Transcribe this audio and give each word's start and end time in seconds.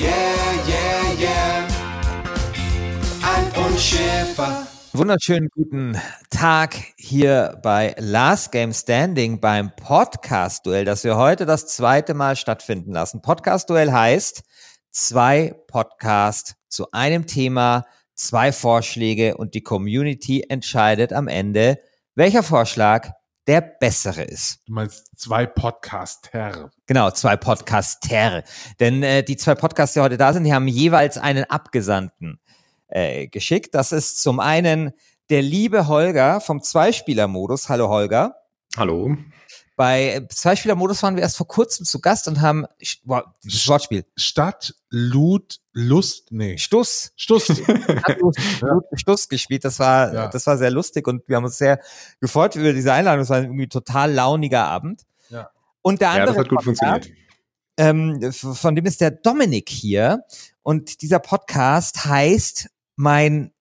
yeah, 0.00 0.54
yeah, 0.66 1.12
yeah. 1.18 1.68
Alf 3.22 3.58
und. 3.58 4.68
Wunderschönen 4.92 5.48
guten 5.50 6.00
Tag 6.30 6.74
hier 6.96 7.58
bei 7.62 7.94
Last 7.98 8.52
Game 8.52 8.72
Standing 8.72 9.40
beim 9.40 9.70
Podcast-Duell, 9.76 10.84
das 10.84 11.04
wir 11.04 11.16
heute 11.16 11.46
das 11.46 11.66
zweite 11.66 12.14
Mal 12.14 12.36
stattfinden 12.36 12.92
lassen. 12.92 13.22
Podcast-Duell 13.22 13.92
heißt 13.92 14.42
zwei 14.90 15.54
Podcasts 15.66 16.54
zu 16.68 16.90
einem 16.92 17.26
Thema, 17.26 17.84
zwei 18.14 18.52
Vorschläge 18.52 19.36
und 19.36 19.54
die 19.54 19.62
Community 19.62 20.44
entscheidet 20.48 21.12
am 21.12 21.28
Ende, 21.28 21.78
welcher 22.14 22.42
Vorschlag 22.42 23.10
der 23.48 23.62
bessere 23.62 24.22
ist. 24.22 24.60
Du 24.66 24.74
meinst 24.74 25.10
zwei 25.18 25.46
Podcaster. 25.46 26.70
Genau, 26.86 27.10
zwei 27.10 27.36
Podcaster. 27.36 28.44
Denn 28.78 29.02
äh, 29.02 29.24
die 29.24 29.38
zwei 29.38 29.54
Podcasts, 29.54 29.94
die 29.94 30.00
heute 30.00 30.18
da 30.18 30.34
sind, 30.34 30.44
die 30.44 30.52
haben 30.52 30.68
jeweils 30.68 31.16
einen 31.16 31.44
Abgesandten 31.44 32.40
äh, 32.88 33.26
geschickt. 33.26 33.74
Das 33.74 33.90
ist 33.90 34.22
zum 34.22 34.38
einen 34.38 34.92
der 35.30 35.40
liebe 35.40 35.88
Holger 35.88 36.40
vom 36.42 36.62
Zweispieler-Modus. 36.62 37.70
Hallo 37.70 37.88
Holger. 37.88 38.36
Hallo. 38.76 39.16
Bei 39.78 40.26
Zweispieler-Modus 40.28 41.04
waren 41.04 41.14
wir 41.14 41.22
erst 41.22 41.36
vor 41.36 41.46
kurzem 41.46 41.86
zu 41.86 42.00
Gast 42.00 42.26
und 42.26 42.40
haben 42.40 42.66
wow, 43.04 43.22
dieses 43.44 43.68
Wortspiel. 43.68 44.04
Stadt, 44.16 44.74
Lud, 44.90 45.60
Lust, 45.72 46.32
nee. 46.32 46.58
Stuss. 46.58 47.12
Stuss. 47.14 47.46
Stuss 48.94 49.28
gespielt. 49.28 49.64
Das 49.64 49.78
war, 49.78 50.12
Ja. 50.12 50.26
das 50.26 50.48
war 50.48 50.58
sehr 50.58 50.72
lustig 50.72 51.06
und 51.06 51.28
wir 51.28 51.36
haben 51.36 51.44
uns 51.44 51.58
sehr 51.58 51.80
gefreut 52.20 52.56
über 52.56 52.72
diese 52.72 52.92
Einladung. 52.92 53.22
Es 53.22 53.30
war 53.30 53.40
irgendwie 53.40 53.66
ein 53.66 53.70
total 53.70 54.12
launiger 54.12 54.64
Abend. 54.64 55.02
Ja. 55.30 55.48
Und 55.80 56.00
der 56.00 56.08
Ja, 56.08 56.14
andere 56.14 56.26
das 56.34 56.38
hat 56.38 56.48
gut 56.48 56.58
Podcast, 56.64 56.80
funktioniert. 56.80 57.10
ähm, 57.76 58.32
von 58.32 58.74
dem 58.74 58.84
ist 58.84 59.00
der 59.00 59.12
Dominik 59.12 59.68
hier. 59.68 60.24
Und 60.64 61.02
dieser 61.02 61.20
Podcast 61.20 62.04
heißt 62.04 62.68
Mein 62.96 63.52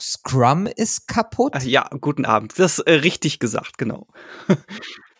Scrum 0.00 0.66
ist 0.68 1.08
kaputt. 1.08 1.54
Ach 1.56 1.62
ja, 1.64 1.90
guten 2.00 2.24
Abend. 2.24 2.56
Das 2.60 2.78
äh, 2.78 2.92
richtig 2.92 3.40
gesagt, 3.40 3.76
genau. 3.76 4.06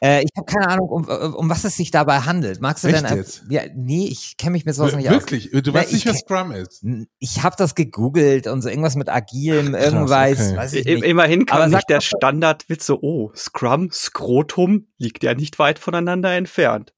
Äh, 0.01 0.23
ich 0.23 0.31
habe 0.37 0.47
keine 0.47 0.69
Ahnung, 0.69 0.89
um, 0.89 1.05
um 1.35 1.51
was 1.51 1.65
es 1.65 1.77
sich 1.77 1.91
dabei 1.91 2.21
handelt. 2.21 2.61
Magst 2.61 2.85
du 2.85 2.89
Echt 2.89 2.99
denn? 2.99 3.07
ein- 3.07 3.17
jetzt? 3.17 3.43
Ja, 3.49 3.63
nee, 3.75 4.07
ich 4.07 4.37
kenne 4.37 4.53
mich 4.53 4.65
mit 4.65 4.75
sowas 4.75 4.95
nicht 4.95 5.09
aus. 5.09 5.15
Wirklich? 5.15 5.51
Du 5.51 5.61
Na, 5.67 5.75
weißt 5.75 5.93
nicht, 5.93 6.07
ich 6.07 6.13
was 6.13 6.21
Scrum 6.21 6.53
ist? 6.53 6.85
Ich 7.19 7.43
habe 7.43 7.57
das 7.59 7.75
gegoogelt 7.75 8.47
und 8.47 8.63
so 8.63 8.69
irgendwas 8.69 8.95
mit 8.95 9.09
agilem, 9.09 9.75
irgendwas, 9.75 10.41
okay. 10.41 10.57
weiß 10.57 10.73
ich 10.75 10.87
I 10.87 10.95
nicht. 10.95 11.05
immerhin 11.05 11.41
Aber 11.49 11.63
kam 11.63 11.71
sag 11.71 11.79
nicht 11.79 11.91
der 11.91 12.01
Standardwitz 12.01 12.87
so, 12.87 13.01
oh, 13.01 13.33
Scrum, 13.35 13.91
Skrotum 13.91 14.87
liegt 14.99 15.25
ja 15.25 15.35
nicht 15.35 15.59
weit 15.59 15.79
voneinander 15.79 16.33
entfernt. 16.33 16.93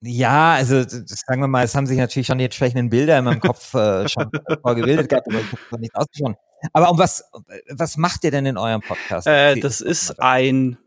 Ja, 0.00 0.54
also 0.54 0.84
sagen 0.86 1.40
wir 1.40 1.48
mal, 1.48 1.64
es 1.64 1.74
haben 1.74 1.86
sich 1.86 1.98
natürlich 1.98 2.28
schon 2.28 2.38
die 2.38 2.44
entsprechenden 2.44 2.88
Bilder 2.88 3.18
in 3.18 3.24
meinem 3.24 3.40
Kopf 3.40 3.74
äh, 3.74 4.08
schon 4.08 4.30
vorgebildet 4.62 5.08
gehabt, 5.08 5.26
aber 5.26 5.40
ich 5.40 5.46
habe 5.46 5.62
noch 5.72 5.78
nicht 5.80 5.94
ausgesprochen. 5.96 6.36
Aber 6.72 6.90
um 6.90 6.98
was, 6.98 7.24
was 7.70 7.96
macht 7.96 8.22
ihr 8.22 8.30
denn 8.30 8.46
in 8.46 8.56
eurem 8.56 8.80
Podcast? 8.80 9.26
Äh, 9.26 9.58
das 9.58 9.80
ist 9.80 10.20
ein 10.20 10.78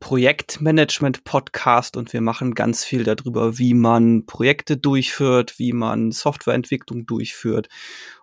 Projektmanagement-Podcast 0.00 1.96
und 1.96 2.12
wir 2.12 2.20
machen 2.20 2.54
ganz 2.54 2.84
viel 2.84 3.04
darüber, 3.04 3.58
wie 3.58 3.74
man 3.74 4.26
Projekte 4.26 4.76
durchführt, 4.76 5.58
wie 5.58 5.72
man 5.72 6.10
Softwareentwicklung 6.10 7.06
durchführt 7.06 7.68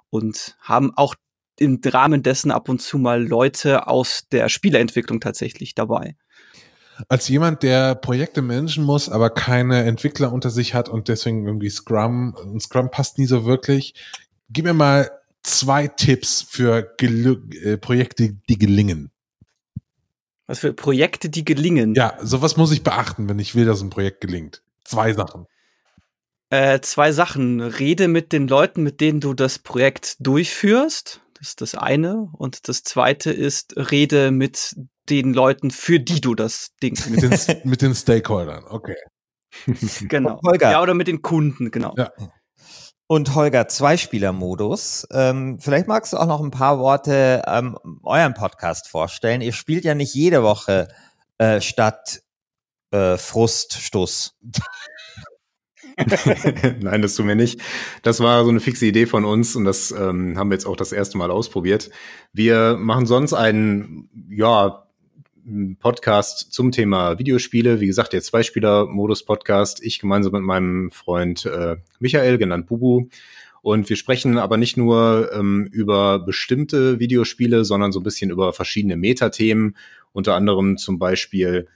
und 0.10 0.58
haben 0.60 0.92
auch 0.96 1.16
im 1.58 1.80
Rahmen 1.84 2.24
dessen 2.24 2.52
ab 2.52 2.68
und 2.68 2.82
zu 2.82 2.98
mal 2.98 3.26
Leute 3.26 3.88
aus 3.88 4.28
der 4.32 4.50
Spieleentwicklung 4.50 5.22
tatsächlich 5.22 5.76
dabei. 5.76 6.16
Als 7.10 7.28
jemand, 7.28 7.64
der 7.64 7.96
Projekte 7.96 8.42
managen 8.42 8.84
muss, 8.84 9.10
aber 9.10 9.30
keine 9.30 9.84
Entwickler 9.84 10.32
unter 10.32 10.50
sich 10.50 10.74
hat 10.74 10.90
und 10.90 11.08
deswegen 11.08 11.46
irgendwie 11.46 11.70
Scrum, 11.70 12.36
Scrum 12.60 12.90
passt 12.92 13.18
nie 13.18 13.26
so 13.26 13.46
wirklich, 13.46 13.94
gib 14.50 14.66
mir 14.66 14.74
mal 14.74 15.10
zwei 15.44 15.88
Tipps 15.88 16.42
für 16.42 16.94
Gelu 16.98 17.38
äh, 17.64 17.78
Projekte, 17.78 18.38
die 18.50 18.58
gelingen. 18.58 19.12
Was 20.48 20.60
für 20.60 20.74
Projekte, 20.74 21.30
die 21.30 21.44
gelingen. 21.44 21.96
Ja, 21.96 22.18
sowas 22.22 22.58
muss 22.58 22.72
ich 22.72 22.84
beachten, 22.84 23.28
wenn 23.28 23.40
ich 23.40 23.56
will, 23.56 23.66
dass 23.66 23.82
ein 23.82 23.90
Projekt 23.90 24.22
gelingt. 24.22 24.62
Zwei 24.84 25.14
Sachen. 25.14 25.48
Äh, 26.50 26.82
zwei 26.82 27.12
Sachen. 27.12 27.62
Rede 27.62 28.08
mit 28.08 28.32
den 28.32 28.48
Leuten, 28.48 28.84
mit 28.84 29.02
denen 29.02 29.20
du 29.20 29.34
das 29.34 29.60
Projekt 29.60 30.18
durchführst. 30.20 31.22
Das 31.34 31.50
ist 31.50 31.62
das 31.62 31.76
eine. 31.76 32.30
Und 32.34 32.68
das 32.68 32.84
zweite 32.84 33.32
ist, 33.32 33.76
rede 33.92 34.32
mit 34.32 34.76
den 35.10 35.34
Leuten, 35.34 35.72
für 35.72 36.00
die 36.00 36.22
du 36.22 36.36
das 36.36 36.72
Ding. 36.82 36.98
Mit 37.10 37.24
den, 37.24 37.32
mit 37.64 37.82
den 37.82 37.96
Stakeholdern, 37.96 38.66
okay. 38.70 38.96
genau. 40.08 40.40
Ja, 40.60 40.82
oder 40.82 40.94
mit 40.94 41.08
den 41.08 41.22
Kunden, 41.22 41.72
genau. 41.72 41.94
Ja. 41.98 42.12
Und 43.08 43.36
Holger, 43.36 43.68
Zweispieler-Modus. 43.68 45.08
Ähm, 45.12 45.60
vielleicht 45.60 45.88
magst 45.88 46.14
du 46.14 46.18
auch 46.18 46.26
noch 46.26 46.42
ein 46.42 46.50
paar 46.50 46.80
Worte 46.80 47.44
ähm, 47.48 47.78
euren 48.04 48.34
Podcast 48.34 48.88
vorstellen. 48.88 49.42
Ihr 49.42 49.54
spielt 49.54 49.84
ja 49.84 49.94
nicht 49.94 50.16
jede 50.16 50.42
Woche 50.42 50.88
äh, 51.38 51.62
statt 51.62 52.24
äh, 52.90 53.18
Fruststuss. 53.18 54.36
Nein, 56.82 57.02
das 57.04 57.16
tun 57.16 57.28
wir 57.28 57.36
nicht. 57.36 57.62
Das 58.02 58.22
war 58.22 58.44
so 58.44 58.50
eine 58.50 58.60
fixe 58.60 58.88
Idee 58.88 59.06
von 59.06 59.24
uns 59.24 59.56
und 59.56 59.66
das 59.66 59.92
ähm, 59.92 60.38
haben 60.38 60.50
wir 60.50 60.56
jetzt 60.56 60.66
auch 60.66 60.76
das 60.76 60.92
erste 60.92 61.18
Mal 61.20 61.30
ausprobiert. 61.30 61.92
Wir 62.34 62.76
machen 62.76 63.06
sonst 63.06 63.34
einen, 63.34 64.10
ja, 64.30 64.85
Podcast 65.80 66.52
zum 66.52 66.72
Thema 66.72 67.20
Videospiele. 67.20 67.80
Wie 67.80 67.86
gesagt, 67.86 68.14
der 68.14 68.22
Zweispieler-Modus-Podcast. 68.22 69.84
Ich 69.84 70.00
gemeinsam 70.00 70.34
mit 70.34 70.42
meinem 70.42 70.92
Freund 70.92 71.46
äh, 71.46 71.78
Michael, 72.00 72.38
genannt 72.38 72.66
Bubu. 72.68 73.08
Und 73.62 73.90
wir 73.90 73.96
sprechen 73.96 74.38
aber 74.38 74.58
nicht 74.58 74.78
nur 74.78 75.32
ähm, 75.34 75.68
über 75.72 76.20
bestimmte 76.20 77.00
Videospiele, 77.00 77.66
sondern 77.66 77.92
so 77.92 78.00
ein 78.00 78.04
bisschen 78.04 78.32
über 78.32 78.54
verschiedene 78.54 78.98
Metathemen. 78.98 79.76
Unter 80.14 80.36
anderem 80.36 80.78
zum 80.78 81.00
Beispiel 81.00 81.68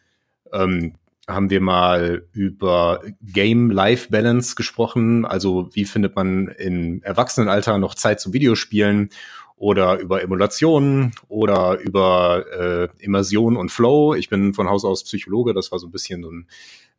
ähm, 0.51 0.94
haben 1.27 1.50
wir 1.50 1.62
mal 1.62 2.27
über 2.31 3.01
Game-Life-Balance 3.22 4.56
gesprochen. 4.56 5.25
Also 5.25 5.69
wie 5.74 5.86
findet 5.86 6.15
man 6.15 6.48
im 6.48 7.04
Erwachsenenalter 7.04 7.77
noch 7.77 7.95
Zeit 7.95 8.19
zum 8.19 8.33
Videospielen 8.33 9.10
oder 9.60 10.00
über 10.00 10.24
Emulationen 10.24 11.12
oder 11.28 11.78
über 11.80 12.46
äh, 12.52 13.04
Immersion 13.04 13.58
und 13.58 13.72
Flow. 13.72 14.16
Ich 14.16 14.30
bin 14.30 14.54
von 14.54 14.70
Haus 14.70 14.86
aus 14.86 15.04
Psychologe, 15.04 15.54
das 15.54 15.72
war 15.72 15.80
so 15.80 15.88
ein 15.88 15.92
bisschen 15.92 16.24
so 16.24 16.32
ein 16.32 16.48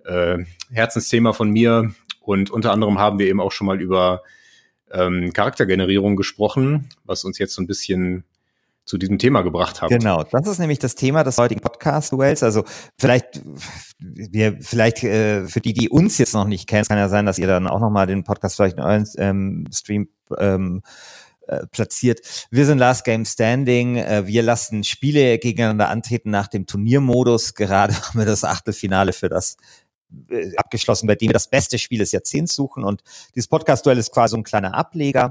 äh, 0.05 0.45
Herzensthema 0.71 1.33
von 1.33 1.51
mir. 1.51 1.95
Und 2.21 2.51
unter 2.51 2.71
anderem 2.73 2.99
haben 2.99 3.19
wir 3.19 3.27
eben 3.27 3.41
auch 3.41 3.51
schon 3.51 3.67
mal 3.67 3.81
über 3.81 4.23
ähm, 4.93 5.33
Charaktergenerierung 5.33 6.17
gesprochen, 6.17 6.91
was 7.05 7.25
uns 7.25 7.39
jetzt 7.39 7.55
so 7.55 7.63
ein 7.63 7.67
bisschen 7.67 8.25
zu 8.85 8.99
diesem 8.99 9.19
Thema 9.19 9.41
gebracht 9.41 9.81
hat. 9.81 9.89
Genau, 9.89 10.23
das 10.25 10.47
ist 10.47 10.59
nämlich 10.59 10.81
das 10.81 10.97
Thema 10.97 11.25
des 11.25 11.39
heutigen 11.39 11.63
Podcast-Duells. 11.63 12.43
Also 12.43 12.65
vielleicht, 12.99 13.41
wir, 13.99 14.59
vielleicht 14.61 15.03
äh, 15.03 15.47
für 15.47 15.61
die, 15.61 15.73
die 15.73 15.89
uns 15.89 16.19
jetzt 16.19 16.35
noch 16.35 16.47
nicht 16.47 16.69
kennen, 16.69 16.85
kann 16.85 16.99
ja 16.99 17.09
sein, 17.09 17.25
dass 17.25 17.39
ihr 17.39 17.47
dann 17.47 17.69
auch 17.69 17.81
nochmal 17.81 18.07
den 18.07 18.23
Podcast 18.25 18.57
vielleicht 18.57 18.77
in 18.77 18.83
euren 18.83 19.09
ähm, 19.17 19.67
Stream 19.73 20.09
ähm, 20.37 20.83
äh, 21.51 21.67
platziert. 21.67 22.21
Wir 22.51 22.65
sind 22.65 22.79
Last 22.79 23.05
Game 23.05 23.25
Standing. 23.25 23.97
Äh, 23.97 24.27
wir 24.27 24.43
lassen 24.43 24.85
Spiele 24.85 25.39
gegeneinander 25.39 25.89
antreten 25.89 26.31
nach 26.31 26.47
dem 26.47 26.67
Turniermodus. 26.67 27.55
Gerade 27.55 27.95
haben 28.09 28.19
wir 28.19 28.27
das 28.27 28.45
Achtelfinale 28.45 29.13
für 29.13 29.29
das 29.29 29.57
äh, 30.31 30.55
abgeschlossen, 30.57 31.09
bei 31.09 31.17
dem 31.17 31.31
wir 31.31 31.33
das 31.35 31.51
beste 31.51 31.79
Spiel 31.79 31.99
des 31.99 32.13
Jahrzehnts 32.13 32.55
suchen. 32.55 32.85
Und 32.85 33.03
dieses 33.35 33.49
Podcast-Duell 33.49 33.99
ist 33.99 34.13
quasi 34.13 34.37
ein 34.37 34.45
kleiner 34.45 34.75
Ableger. 34.75 35.31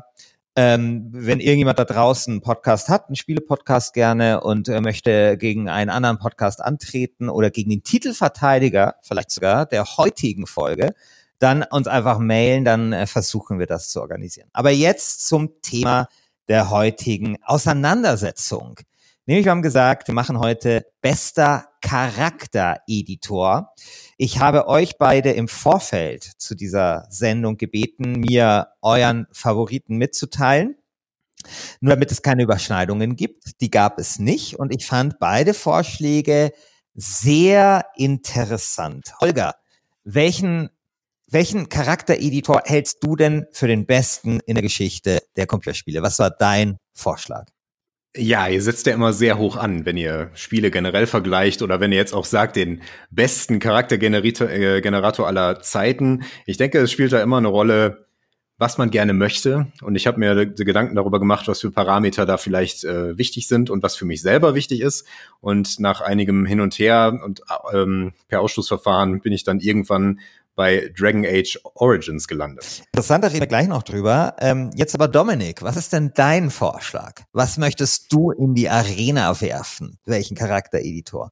Ähm, 0.58 1.08
wenn 1.14 1.40
irgendjemand 1.40 1.80
da 1.80 1.86
draußen 1.86 2.34
einen 2.34 2.42
Podcast 2.42 2.90
hat, 2.90 3.08
einen 3.08 3.16
Spiele-Podcast 3.16 3.94
gerne 3.94 4.42
und 4.42 4.68
äh, 4.68 4.82
möchte 4.82 5.38
gegen 5.38 5.70
einen 5.70 5.90
anderen 5.90 6.18
Podcast 6.18 6.62
antreten 6.62 7.30
oder 7.30 7.50
gegen 7.50 7.70
den 7.70 7.84
Titelverteidiger, 7.84 8.96
vielleicht 9.04 9.32
sogar 9.32 9.66
der 9.66 9.86
heutigen 9.86 10.48
Folge, 10.48 10.96
dann 11.40 11.64
uns 11.64 11.88
einfach 11.88 12.20
mailen, 12.20 12.66
dann 12.66 12.94
äh, 12.94 13.08
versuchen 13.08 13.60
wir 13.60 13.66
das 13.66 13.90
zu 13.90 14.02
organisieren. 14.02 14.50
Aber 14.54 14.72
jetzt 14.72 15.28
zum 15.28 15.62
Thema 15.62 16.08
der 16.48 16.70
heutigen 16.70 17.38
Auseinandersetzung. 17.44 18.80
Nämlich, 19.26 19.46
wir 19.46 19.52
haben 19.52 19.62
gesagt, 19.62 20.08
wir 20.08 20.16
machen 20.16 20.40
heute 20.40 20.88
bester 21.02 21.68
Charaktereditor. 21.82 23.74
Ich 24.18 24.40
habe 24.40 24.68
euch 24.68 24.98
beide 24.98 25.32
im 25.32 25.48
Vorfeld 25.48 26.24
zu 26.24 26.56
dieser 26.56 27.06
Sendung 27.10 27.58
gebeten, 27.58 28.14
mir 28.14 28.70
euren 28.82 29.28
Favoriten 29.32 29.98
mitzuteilen. 29.98 30.76
Nur 31.80 31.92
damit 31.92 32.12
es 32.12 32.24
keine 32.24 32.42
Überschneidungen 32.44 33.16
gibt. 33.16 33.62
Die 33.62 33.70
gab 33.70 34.00
es 34.00 34.18
nicht. 34.18 34.58
Und 34.58 34.74
ich 34.74 34.86
fand 34.88 35.20
beide 35.20 35.54
Vorschläge 35.54 36.52
sehr 36.96 37.86
interessant. 37.96 39.14
Holger, 39.22 39.56
welchen, 40.04 40.70
welchen 41.32 41.70
Charaktereditor 41.70 42.64
hältst 42.66 43.04
du 43.04 43.16
denn 43.16 43.46
für 43.52 43.68
den 43.68 43.86
besten 43.86 44.40
in 44.46 44.56
der 44.56 44.64
Geschichte 44.64 45.22
der 45.36 45.48
Computerspiele? 45.48 46.02
Was 46.02 46.20
war 46.20 46.32
dein 46.32 46.78
Vorschlag? 46.94 47.46
Ja, 48.18 48.48
ihr 48.48 48.62
setzt 48.62 48.88
ja 48.88 48.94
immer 48.94 49.14
sehr 49.14 49.38
hoch 49.38 49.56
an, 49.56 49.86
wenn 49.86 49.96
ihr 49.96 50.32
Spiele 50.34 50.72
generell 50.72 51.06
vergleicht 51.06 51.62
oder 51.62 51.80
wenn 51.80 51.92
ihr 51.92 52.00
jetzt 52.00 52.14
auch 52.14 52.26
sagt, 52.26 52.56
den 52.56 52.82
besten 53.12 53.60
Charaktergenerator 53.60 54.50
äh, 54.50 55.28
aller 55.28 55.62
Zeiten. 55.62 56.24
Ich 56.48 56.58
denke, 56.58 56.80
es 56.80 56.92
spielt 56.92 57.14
da 57.14 57.22
immer 57.22 57.38
eine 57.38 57.50
Rolle, 57.50 58.08
was 58.60 58.78
man 58.78 58.90
gerne 58.90 59.14
möchte. 59.14 59.68
Und 59.82 59.96
ich 59.96 60.06
habe 60.06 60.20
mir 60.20 60.48
Gedanken 60.48 60.96
darüber 60.96 61.20
gemacht, 61.20 61.48
was 61.48 61.62
für 61.62 61.72
Parameter 61.72 62.26
da 62.26 62.38
vielleicht 62.38 62.84
äh, 62.84 63.18
wichtig 63.18 63.48
sind 63.48 63.70
und 63.70 63.84
was 63.84 63.96
für 63.96 64.06
mich 64.06 64.22
selber 64.22 64.54
wichtig 64.54 64.82
ist. 64.82 65.08
Und 65.40 65.80
nach 65.80 66.02
einigem 66.02 66.46
Hin 66.46 66.62
und 66.62 66.78
Her 66.80 67.20
und 67.24 67.42
ähm, 67.74 68.14
per 68.28 68.42
Ausschlussverfahren 68.42 69.22
bin 69.22 69.34
ich 69.34 69.44
dann 69.44 69.62
irgendwann 69.62 70.20
bei 70.60 70.92
Dragon 70.94 71.26
Age 71.26 71.58
Origins 71.76 72.28
gelandet. 72.28 72.84
Interessant, 72.88 73.24
da 73.24 73.30
reden 73.30 73.40
wir 73.40 73.48
gleich 73.48 73.70
noch 73.70 73.82
drüber. 73.82 74.36
Ähm, 74.42 74.72
jetzt 74.76 74.94
aber 74.94 75.08
Dominik, 75.08 75.62
was 75.62 75.78
ist 75.78 75.94
denn 75.94 76.12
dein 76.14 76.50
Vorschlag? 76.50 77.22
Was 77.32 77.58
möchtest 77.58 78.12
du 78.12 78.32
in 78.32 78.56
die 78.56 78.68
Arena 78.68 79.40
werfen? 79.40 80.00
Welchen 80.04 80.36
Charaktereditor? 80.36 81.30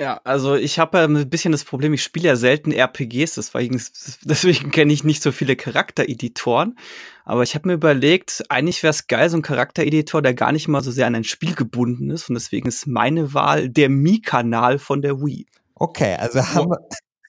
Ja, 0.00 0.20
also 0.22 0.54
ich 0.54 0.78
habe 0.78 0.98
ja 0.98 1.04
ein 1.04 1.28
bisschen 1.28 1.50
das 1.50 1.64
Problem, 1.64 1.94
ich 1.94 2.04
spiele 2.04 2.28
ja 2.28 2.36
selten 2.36 2.70
RPGs, 2.70 3.34
deswegen, 3.34 3.82
deswegen 4.22 4.70
kenne 4.70 4.92
ich 4.92 5.02
nicht 5.02 5.24
so 5.24 5.32
viele 5.32 5.56
Charaktereditoren. 5.56 6.78
Aber 7.24 7.42
ich 7.42 7.56
habe 7.56 7.66
mir 7.66 7.74
überlegt, 7.74 8.44
eigentlich 8.50 8.84
wäre 8.84 8.92
es 8.92 9.08
geil, 9.08 9.30
so 9.30 9.36
ein 9.36 9.42
Charaktereditor, 9.42 10.22
der 10.22 10.34
gar 10.34 10.52
nicht 10.52 10.68
mal 10.68 10.80
so 10.80 10.92
sehr 10.92 11.08
an 11.08 11.16
ein 11.16 11.24
Spiel 11.24 11.56
gebunden 11.56 12.08
ist. 12.10 12.28
Und 12.28 12.36
deswegen 12.36 12.68
ist 12.68 12.86
meine 12.86 13.34
Wahl 13.34 13.68
der 13.68 13.88
Mi-Kanal 13.88 14.78
von 14.78 15.02
der 15.02 15.20
Wii. 15.20 15.44
Okay, 15.74 16.14
also 16.14 16.40
haben 16.40 16.70
wir, 16.70 16.78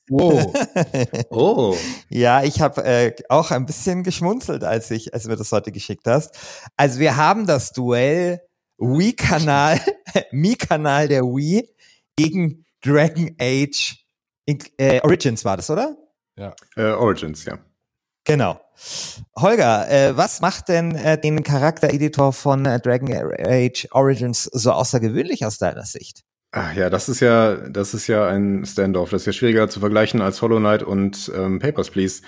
Oh. 0.10 0.54
oh. 1.30 1.78
Ja, 2.10 2.44
ich 2.44 2.62
habe 2.62 2.84
äh, 2.84 3.16
auch 3.30 3.52
ein 3.52 3.66
bisschen 3.66 4.04
geschmunzelt, 4.04 4.64
als 4.64 4.92
ich, 4.92 5.14
als 5.14 5.24
du 5.24 5.30
mir 5.30 5.36
das 5.36 5.52
heute 5.52 5.72
geschickt 5.72 6.06
hast. 6.06 6.38
Also 6.78 7.00
wir 7.00 7.18
haben 7.18 7.48
das 7.48 7.72
Duell 7.72 8.42
Wii-Kanal, 8.78 9.80
Mi-Kanal 10.32 11.08
der 11.08 11.24
Wii 11.24 11.68
gegen 12.16 12.66
Dragon 12.82 13.36
Age 13.40 14.06
äh, 14.78 15.02
Origins 15.02 15.44
war 15.44 15.58
das, 15.58 15.70
oder? 15.70 15.98
Ja. 16.38 16.54
Äh, 16.76 16.92
Origins, 16.92 17.46
ja. 17.46 17.58
Genau. 18.26 18.60
Holger, 19.38 19.90
äh, 19.90 20.18
was 20.18 20.42
macht 20.42 20.68
denn 20.70 20.96
äh, 20.96 21.20
den 21.20 21.44
Charaktereditor 21.44 22.34
von 22.34 22.66
äh, 22.66 22.80
Dragon 22.80 23.14
Age 23.14 23.88
Origins 23.92 24.44
so 24.44 24.72
außergewöhnlich 24.72 25.46
aus 25.46 25.58
deiner 25.58 25.86
Sicht? 25.86 26.25
Ach 26.58 26.74
ja, 26.74 26.90
das 26.90 27.10
ist 27.10 27.20
ja, 27.20 27.58
das 27.68 27.94
ist 27.94 28.08
ja 28.08 28.28
ein 28.28 28.66
Standoff. 28.66 29.10
Das 29.10 29.24
ist 29.24 29.26
ja 29.26 29.34
schwieriger 29.34 29.68
zu 29.68 29.82
vergleichen 29.82 30.22
als 30.22 30.42
Hollow 30.42 30.58
Knight 30.58 30.84
und 30.84 31.30
ähm, 31.36 31.60
Papers, 31.60 31.90
Please. 31.90 32.22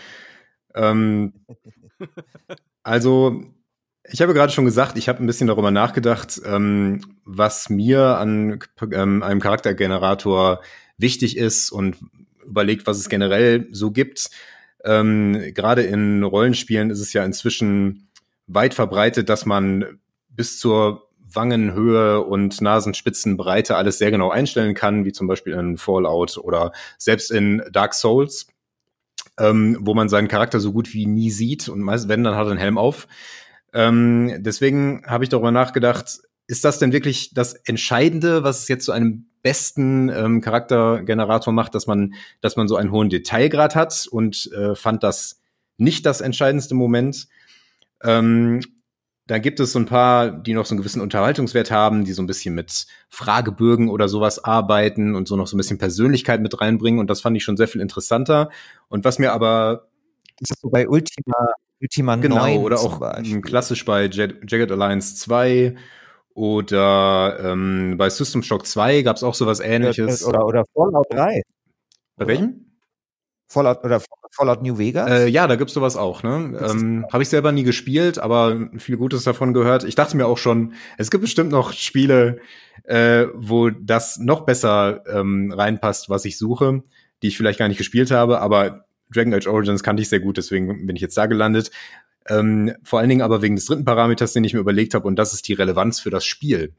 Ähm, 0.75 1.31
also, 2.83 3.41
ich 4.03 4.21
habe 4.21 4.33
gerade 4.33 4.51
schon 4.51 4.65
gesagt, 4.65 4.97
ich 4.97 5.07
habe 5.07 5.23
ein 5.23 5.27
bisschen 5.27 5.47
darüber 5.47 5.71
nachgedacht, 5.71 6.41
ähm, 6.43 7.05
was 7.23 7.69
mir 7.69 8.17
an 8.17 8.59
ähm, 8.91 9.23
einem 9.23 9.39
Charaktergenerator 9.39 10.61
wichtig 10.97 11.37
ist 11.37 11.71
und 11.71 11.95
überlegt, 12.45 12.85
was 12.85 12.97
es 12.97 13.07
generell 13.07 13.69
so 13.71 13.91
gibt. 13.91 14.29
Ähm, 14.83 15.53
gerade 15.53 15.83
in 15.83 16.21
Rollenspielen 16.21 16.89
ist 16.89 16.99
es 16.99 17.13
ja 17.13 17.23
inzwischen 17.23 18.09
weit 18.45 18.73
verbreitet, 18.73 19.29
dass 19.29 19.45
man 19.45 19.99
bis 20.27 20.59
zur 20.59 21.06
Wangenhöhe 21.33 22.21
und 22.21 22.61
Nasenspitzenbreite 22.61 23.75
alles 23.75 23.97
sehr 23.97 24.11
genau 24.11 24.29
einstellen 24.29 24.73
kann, 24.73 25.05
wie 25.05 25.11
zum 25.11 25.27
Beispiel 25.27 25.53
in 25.53 25.77
Fallout 25.77 26.37
oder 26.37 26.71
selbst 26.97 27.31
in 27.31 27.63
Dark 27.71 27.93
Souls, 27.93 28.47
ähm, 29.39 29.77
wo 29.81 29.93
man 29.93 30.09
seinen 30.09 30.27
Charakter 30.27 30.59
so 30.59 30.73
gut 30.73 30.93
wie 30.93 31.05
nie 31.05 31.31
sieht 31.31 31.69
und 31.69 31.81
meist, 31.81 32.07
wenn, 32.07 32.23
dann 32.23 32.35
hat 32.35 32.47
er 32.47 32.51
einen 32.51 32.59
Helm 32.59 32.77
auf. 32.77 33.07
Ähm, 33.73 34.37
deswegen 34.39 35.03
habe 35.05 35.23
ich 35.23 35.29
darüber 35.29 35.51
nachgedacht, 35.51 36.19
ist 36.47 36.63
das 36.63 36.79
denn 36.79 36.93
wirklich 36.93 37.33
das 37.33 37.53
Entscheidende, 37.53 38.43
was 38.43 38.61
es 38.61 38.67
jetzt 38.69 38.85
zu 38.85 38.93
einem 38.93 39.27
besten 39.41 40.09
ähm, 40.09 40.41
Charaktergenerator 40.41 41.53
macht, 41.53 41.75
dass 41.75 41.87
man, 41.87 42.13
dass 42.41 42.55
man 42.55 42.67
so 42.67 42.75
einen 42.75 42.91
hohen 42.91 43.09
Detailgrad 43.09 43.75
hat 43.75 44.07
und 44.09 44.49
äh, 44.53 44.75
fand 44.75 45.03
das 45.03 45.41
nicht 45.77 46.05
das 46.05 46.21
entscheidendste 46.21 46.73
Moment. 46.73 47.27
Ähm, 48.03 48.61
da 49.27 49.39
gibt 49.39 49.59
es 49.59 49.73
so 49.73 49.79
ein 49.79 49.85
paar, 49.85 50.31
die 50.31 50.53
noch 50.53 50.65
so 50.65 50.73
einen 50.73 50.79
gewissen 50.79 51.01
Unterhaltungswert 51.01 51.69
haben, 51.69 52.05
die 52.05 52.13
so 52.13 52.21
ein 52.21 52.27
bisschen 52.27 52.55
mit 52.55 52.87
Fragebögen 53.09 53.89
oder 53.89 54.07
sowas 54.07 54.43
arbeiten 54.43 55.15
und 55.15 55.27
so 55.27 55.35
noch 55.35 55.47
so 55.47 55.55
ein 55.55 55.59
bisschen 55.59 55.77
Persönlichkeit 55.77 56.41
mit 56.41 56.59
reinbringen. 56.59 56.99
Und 56.99 57.09
das 57.09 57.21
fand 57.21 57.35
ich 57.35 57.43
schon 57.43 57.57
sehr 57.57 57.67
viel 57.67 57.81
interessanter. 57.81 58.49
Und 58.87 59.03
was 59.03 59.19
mir 59.19 59.33
aber. 59.33 59.89
Ist 60.39 60.51
das 60.51 60.59
so 60.61 60.69
bei 60.69 60.87
Ultima, 60.87 61.47
Ultima 61.81 62.15
genau, 62.15 62.37
9 62.37 62.59
oder 62.59 62.79
auch 62.79 63.01
klassisch 63.41 63.83
bei 63.85 64.05
Jagged 64.05 64.71
Alliance 64.71 65.15
2 65.15 65.75
oder 66.33 67.39
ähm, 67.41 67.95
bei 67.97 68.09
System 68.09 68.43
Shock 68.43 68.67
2 68.67 69.01
gab 69.01 69.17
es 69.17 69.23
auch 69.23 69.33
sowas 69.33 69.59
ähnliches. 69.59 70.23
Oder, 70.23 70.45
oder 70.45 70.63
Fallout 70.73 71.07
3. 71.11 71.41
Bei 72.15 72.27
welchem? 72.27 72.66
Fallout 73.47 73.83
oder 73.83 74.01
Fallout 74.31 74.61
New 74.61 74.77
Vegas? 74.77 75.09
Äh, 75.09 75.27
ja, 75.27 75.47
da 75.47 75.55
gibt's 75.55 75.73
sowas 75.73 75.95
auch. 75.95 76.21
Ne? 76.21 76.59
Ähm, 76.61 77.05
Habe 77.11 77.23
ich 77.23 77.29
selber 77.29 77.51
nie 77.51 77.63
gespielt, 77.63 78.19
aber 78.19 78.69
viel 78.77 78.97
Gutes 78.97 79.23
davon 79.23 79.53
gehört. 79.53 79.83
Ich 79.83 79.95
dachte 79.95 80.17
mir 80.17 80.27
auch 80.27 80.37
schon, 80.37 80.73
es 80.97 81.09
gibt 81.09 81.21
bestimmt 81.21 81.51
noch 81.51 81.73
Spiele, 81.73 82.39
äh, 82.83 83.27
wo 83.33 83.69
das 83.69 84.17
noch 84.17 84.41
besser 84.41 85.03
ähm, 85.07 85.51
reinpasst, 85.51 86.09
was 86.09 86.25
ich 86.25 86.37
suche, 86.37 86.83
die 87.23 87.29
ich 87.29 87.37
vielleicht 87.37 87.59
gar 87.59 87.67
nicht 87.67 87.77
gespielt 87.77 88.11
habe. 88.11 88.41
Aber 88.41 88.85
Dragon 89.13 89.33
Age 89.33 89.47
Origins 89.47 89.83
kannte 89.83 90.01
ich 90.01 90.09
sehr 90.09 90.19
gut, 90.19 90.37
deswegen 90.37 90.85
bin 90.85 90.95
ich 90.95 91.01
jetzt 91.01 91.17
da 91.17 91.25
gelandet. 91.25 91.71
Ähm, 92.29 92.73
vor 92.83 92.99
allen 92.99 93.09
Dingen 93.09 93.21
aber 93.21 93.41
wegen 93.41 93.55
des 93.55 93.65
dritten 93.65 93.85
Parameters, 93.85 94.33
den 94.33 94.43
ich 94.43 94.53
mir 94.53 94.59
überlegt 94.59 94.93
habe, 94.93 95.07
und 95.07 95.15
das 95.15 95.33
ist 95.33 95.47
die 95.47 95.53
Relevanz 95.53 95.99
für 96.01 96.09
das 96.09 96.25
Spiel. 96.25 96.73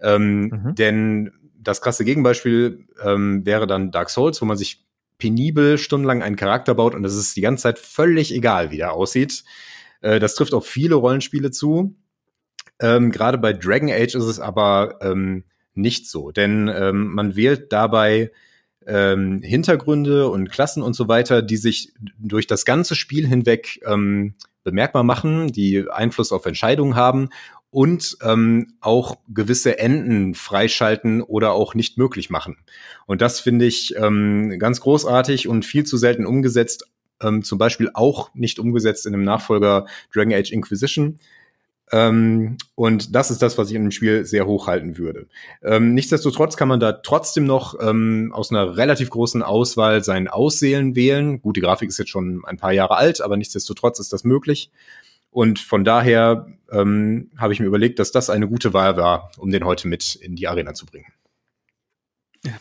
Ähm, 0.00 0.42
mhm. 0.42 0.74
Denn 0.74 1.32
das 1.58 1.80
krasse 1.80 2.04
Gegenbeispiel 2.04 2.86
ähm, 3.02 3.44
wäre 3.44 3.66
dann 3.66 3.90
Dark 3.90 4.10
Souls, 4.10 4.40
wo 4.40 4.46
man 4.46 4.56
sich 4.56 4.84
penibel 5.20 5.78
stundenlang 5.78 6.22
einen 6.22 6.34
Charakter 6.34 6.74
baut 6.74 6.96
und 6.96 7.04
es 7.04 7.14
ist 7.14 7.36
die 7.36 7.40
ganze 7.40 7.62
Zeit 7.62 7.78
völlig 7.78 8.34
egal, 8.34 8.72
wie 8.72 8.78
der 8.78 8.92
aussieht. 8.92 9.44
Äh, 10.00 10.18
das 10.18 10.34
trifft 10.34 10.54
auf 10.54 10.66
viele 10.66 10.96
Rollenspiele 10.96 11.52
zu. 11.52 11.94
Ähm, 12.80 13.12
Gerade 13.12 13.38
bei 13.38 13.52
Dragon 13.52 13.90
Age 13.90 14.16
ist 14.16 14.24
es 14.24 14.40
aber 14.40 14.98
ähm, 15.02 15.44
nicht 15.74 16.08
so, 16.08 16.32
denn 16.32 16.68
ähm, 16.68 17.14
man 17.14 17.36
wählt 17.36 17.72
dabei 17.72 18.32
ähm, 18.86 19.40
Hintergründe 19.42 20.28
und 20.28 20.50
Klassen 20.50 20.82
und 20.82 20.94
so 20.94 21.06
weiter, 21.06 21.42
die 21.42 21.58
sich 21.58 21.92
durch 22.18 22.48
das 22.48 22.64
ganze 22.64 22.96
Spiel 22.96 23.28
hinweg 23.28 23.80
ähm, 23.86 24.34
bemerkbar 24.64 25.04
machen, 25.04 25.48
die 25.52 25.88
Einfluss 25.90 26.32
auf 26.32 26.46
Entscheidungen 26.46 26.96
haben 26.96 27.28
und 27.70 28.18
ähm, 28.22 28.74
auch 28.80 29.16
gewisse 29.28 29.78
Enden 29.78 30.34
freischalten 30.34 31.22
oder 31.22 31.52
auch 31.52 31.74
nicht 31.74 31.98
möglich 31.98 32.30
machen. 32.30 32.56
Und 33.06 33.20
das 33.22 33.40
finde 33.40 33.64
ich 33.64 33.94
ähm, 33.96 34.58
ganz 34.58 34.80
großartig 34.80 35.48
und 35.48 35.64
viel 35.64 35.84
zu 35.84 35.96
selten 35.96 36.26
umgesetzt. 36.26 36.86
Ähm, 37.22 37.42
zum 37.42 37.58
Beispiel 37.58 37.90
auch 37.94 38.34
nicht 38.34 38.58
umgesetzt 38.58 39.06
in 39.06 39.12
dem 39.12 39.24
Nachfolger 39.24 39.86
Dragon 40.12 40.32
Age 40.32 40.52
Inquisition. 40.52 41.18
Ähm, 41.92 42.56
und 42.74 43.14
das 43.14 43.30
ist 43.30 43.42
das, 43.42 43.58
was 43.58 43.68
ich 43.68 43.74
in 43.74 43.82
dem 43.82 43.90
Spiel 43.90 44.24
sehr 44.24 44.46
hochhalten 44.46 44.96
würde. 44.96 45.26
Ähm, 45.62 45.94
nichtsdestotrotz 45.94 46.56
kann 46.56 46.68
man 46.68 46.80
da 46.80 46.92
trotzdem 46.92 47.44
noch 47.44 47.74
ähm, 47.80 48.32
aus 48.32 48.50
einer 48.50 48.76
relativ 48.76 49.10
großen 49.10 49.42
Auswahl 49.42 50.02
sein 50.04 50.28
Aussehen 50.28 50.94
wählen. 50.94 51.42
Gut, 51.42 51.56
die 51.56 51.60
Grafik 51.60 51.88
ist 51.88 51.98
jetzt 51.98 52.10
schon 52.10 52.42
ein 52.44 52.56
paar 52.56 52.72
Jahre 52.72 52.96
alt, 52.96 53.20
aber 53.20 53.36
nichtsdestotrotz 53.36 53.98
ist 53.98 54.12
das 54.12 54.24
möglich. 54.24 54.70
Und 55.30 55.58
von 55.60 55.84
daher 55.84 56.46
ähm, 56.70 57.30
habe 57.36 57.52
ich 57.52 57.60
mir 57.60 57.66
überlegt, 57.66 57.98
dass 57.98 58.12
das 58.12 58.30
eine 58.30 58.48
gute 58.48 58.72
Wahl 58.72 58.96
war, 58.96 59.30
um 59.38 59.50
den 59.50 59.64
heute 59.64 59.88
mit 59.88 60.16
in 60.16 60.36
die 60.36 60.48
Arena 60.48 60.74
zu 60.74 60.86
bringen. 60.86 61.06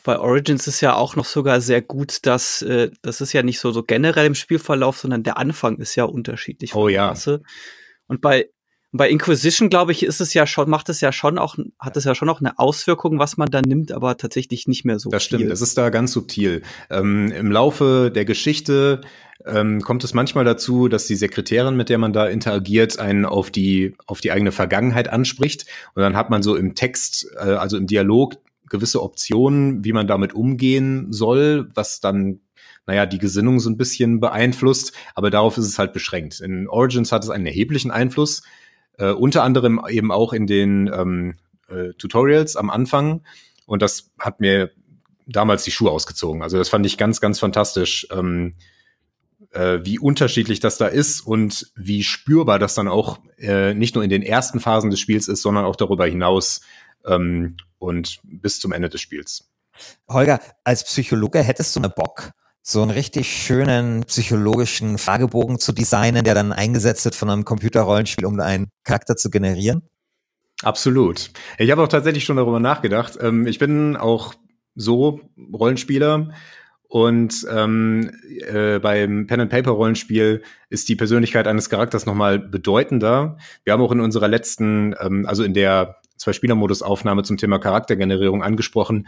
Bei 0.03 0.19
Origins 0.19 0.67
ist 0.67 0.81
ja 0.81 0.95
auch 0.95 1.15
noch 1.15 1.25
sogar 1.25 1.61
sehr 1.61 1.81
gut, 1.81 2.25
dass 2.25 2.61
äh, 2.61 2.91
das 3.01 3.21
ist 3.21 3.31
ja 3.31 3.43
nicht 3.43 3.59
so, 3.59 3.71
so 3.71 3.81
generell 3.81 4.25
im 4.25 4.35
Spielverlauf, 4.35 4.99
sondern 4.99 5.23
der 5.23 5.37
Anfang 5.37 5.77
ist 5.77 5.95
ja 5.95 6.03
unterschiedlich. 6.03 6.75
Oh 6.75 6.89
ja. 6.89 7.07
Klasse. 7.07 7.41
Und 8.07 8.19
bei 8.19 8.49
Bei 8.91 9.09
Inquisition, 9.09 9.69
glaube 9.69 9.91
ich, 9.91 10.03
ist 10.03 10.19
es 10.19 10.33
ja 10.33 10.47
schon, 10.47 10.69
macht 10.69 10.89
es 10.89 10.99
ja 10.99 11.11
schon 11.11 11.37
auch, 11.37 11.57
hat 11.79 11.95
es 11.95 12.05
ja 12.05 12.15
schon 12.15 12.27
auch 12.29 12.39
eine 12.39 12.57
Auswirkung, 12.57 13.19
was 13.19 13.37
man 13.37 13.49
da 13.49 13.61
nimmt, 13.61 13.91
aber 13.91 14.17
tatsächlich 14.17 14.67
nicht 14.67 14.83
mehr 14.83 14.97
so. 14.97 15.11
Das 15.11 15.25
viel. 15.25 15.37
stimmt, 15.37 15.51
es 15.51 15.61
ist 15.61 15.77
da 15.77 15.89
ganz 15.89 16.11
subtil. 16.11 16.63
Ähm, 16.89 17.31
Im 17.31 17.51
Laufe 17.51 18.11
der 18.13 18.25
Geschichte 18.25 19.01
ähm, 19.45 19.81
kommt 19.81 20.03
es 20.03 20.15
manchmal 20.15 20.43
dazu, 20.43 20.87
dass 20.87 21.05
die 21.05 21.15
Sekretärin, 21.15 21.77
mit 21.77 21.89
der 21.89 21.99
man 21.99 22.13
da 22.13 22.27
interagiert, 22.27 22.97
einen 22.99 23.25
auf 23.25 23.51
die, 23.51 23.95
auf 24.07 24.21
die 24.21 24.31
eigene 24.31 24.51
Vergangenheit 24.51 25.07
anspricht. 25.07 25.65
Und 25.93 26.01
dann 26.01 26.17
hat 26.17 26.31
man 26.31 26.41
so 26.41 26.55
im 26.55 26.73
Text, 26.73 27.27
äh, 27.35 27.51
also 27.51 27.77
im 27.77 27.85
Dialog, 27.85 28.37
gewisse 28.69 29.01
Optionen, 29.01 29.83
wie 29.83 29.93
man 29.93 30.07
damit 30.07 30.33
umgehen 30.33 31.11
soll, 31.11 31.69
was 31.73 32.01
dann 32.01 32.39
naja, 32.85 33.05
die 33.05 33.19
Gesinnung 33.19 33.59
so 33.59 33.69
ein 33.69 33.77
bisschen 33.77 34.19
beeinflusst, 34.19 34.93
aber 35.13 35.29
darauf 35.29 35.59
ist 35.59 35.67
es 35.67 35.77
halt 35.77 35.93
beschränkt. 35.93 36.39
In 36.39 36.67
Origins 36.67 37.11
hat 37.11 37.23
es 37.23 37.29
einen 37.29 37.45
erheblichen 37.45 37.91
Einfluss, 37.91 38.41
äh, 38.99 39.11
unter 39.11 39.43
anderem 39.43 39.81
eben 39.89 40.11
auch 40.11 40.33
in 40.33 40.45
den 40.45 40.91
ähm, 40.93 41.35
äh, 41.69 41.93
Tutorials 41.97 42.55
am 42.55 42.69
Anfang. 42.69 43.21
Und 43.65 43.81
das 43.81 44.11
hat 44.19 44.39
mir 44.39 44.71
damals 45.25 45.63
die 45.63 45.71
Schuhe 45.71 45.91
ausgezogen. 45.91 46.41
Also 46.43 46.57
das 46.57 46.69
fand 46.69 46.85
ich 46.85 46.97
ganz, 46.97 47.21
ganz 47.21 47.39
fantastisch, 47.39 48.07
ähm, 48.11 48.55
äh, 49.51 49.79
wie 49.83 49.99
unterschiedlich 49.99 50.59
das 50.59 50.77
da 50.77 50.87
ist 50.87 51.21
und 51.21 51.71
wie 51.75 52.03
spürbar 52.03 52.59
das 52.59 52.75
dann 52.75 52.87
auch 52.87 53.19
äh, 53.37 53.73
nicht 53.73 53.95
nur 53.95 54.03
in 54.03 54.09
den 54.09 54.21
ersten 54.21 54.59
Phasen 54.59 54.89
des 54.89 54.99
Spiels 54.99 55.27
ist, 55.27 55.41
sondern 55.41 55.65
auch 55.65 55.75
darüber 55.75 56.05
hinaus 56.05 56.61
ähm, 57.05 57.57
und 57.77 58.19
bis 58.23 58.59
zum 58.59 58.71
Ende 58.71 58.89
des 58.89 59.01
Spiels. 59.01 59.49
Holger, 60.09 60.41
als 60.63 60.83
Psychologe 60.83 61.41
hättest 61.41 61.75
du 61.75 61.79
eine 61.79 61.89
Bock, 61.89 62.31
so 62.61 62.81
einen 62.81 62.91
richtig 62.91 63.27
schönen 63.31 64.03
psychologischen 64.05 64.97
Fragebogen 64.97 65.59
zu 65.59 65.71
designen, 65.71 66.23
der 66.23 66.35
dann 66.35 66.53
eingesetzt 66.53 67.05
wird 67.05 67.15
von 67.15 67.29
einem 67.29 67.45
Computerrollenspiel, 67.45 68.25
um 68.25 68.39
einen 68.39 68.69
Charakter 68.83 69.15
zu 69.15 69.29
generieren? 69.29 69.81
Absolut. 70.63 71.31
Ich 71.57 71.71
habe 71.71 71.81
auch 71.81 71.87
tatsächlich 71.87 72.25
schon 72.25 72.35
darüber 72.35 72.59
nachgedacht. 72.59 73.17
Ähm, 73.21 73.47
ich 73.47 73.59
bin 73.59 73.95
auch 73.95 74.33
so 74.75 75.21
Rollenspieler 75.53 76.33
und 76.89 77.45
ähm, 77.51 78.11
äh, 78.51 78.79
beim 78.79 79.27
Pen 79.27 79.41
and 79.41 79.51
Paper 79.51 79.71
Rollenspiel 79.71 80.41
ist 80.69 80.89
die 80.89 80.95
Persönlichkeit 80.95 81.47
eines 81.47 81.69
Charakters 81.69 82.07
nochmal 82.07 82.39
bedeutender. 82.39 83.37
Wir 83.63 83.73
haben 83.73 83.81
auch 83.81 83.91
in 83.91 83.99
unserer 83.99 84.27
letzten, 84.27 84.95
ähm, 84.99 85.25
also 85.27 85.43
in 85.43 85.53
der 85.53 85.97
zwei 86.17 86.33
Spielermodus 86.33 86.81
Aufnahme 86.81 87.21
zum 87.23 87.37
Thema 87.37 87.59
Charaktergenerierung 87.59 88.43
angesprochen, 88.43 89.07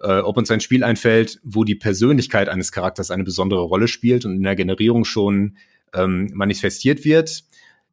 äh, 0.00 0.20
ob 0.20 0.36
uns 0.36 0.50
ein 0.50 0.60
Spiel 0.60 0.84
einfällt, 0.84 1.40
wo 1.42 1.64
die 1.64 1.74
Persönlichkeit 1.74 2.48
eines 2.48 2.72
Charakters 2.72 3.10
eine 3.10 3.24
besondere 3.24 3.62
Rolle 3.62 3.88
spielt 3.88 4.24
und 4.24 4.36
in 4.36 4.42
der 4.42 4.56
Generierung 4.56 5.04
schon 5.04 5.56
ähm, 5.94 6.30
manifestiert 6.34 7.04
wird. 7.04 7.44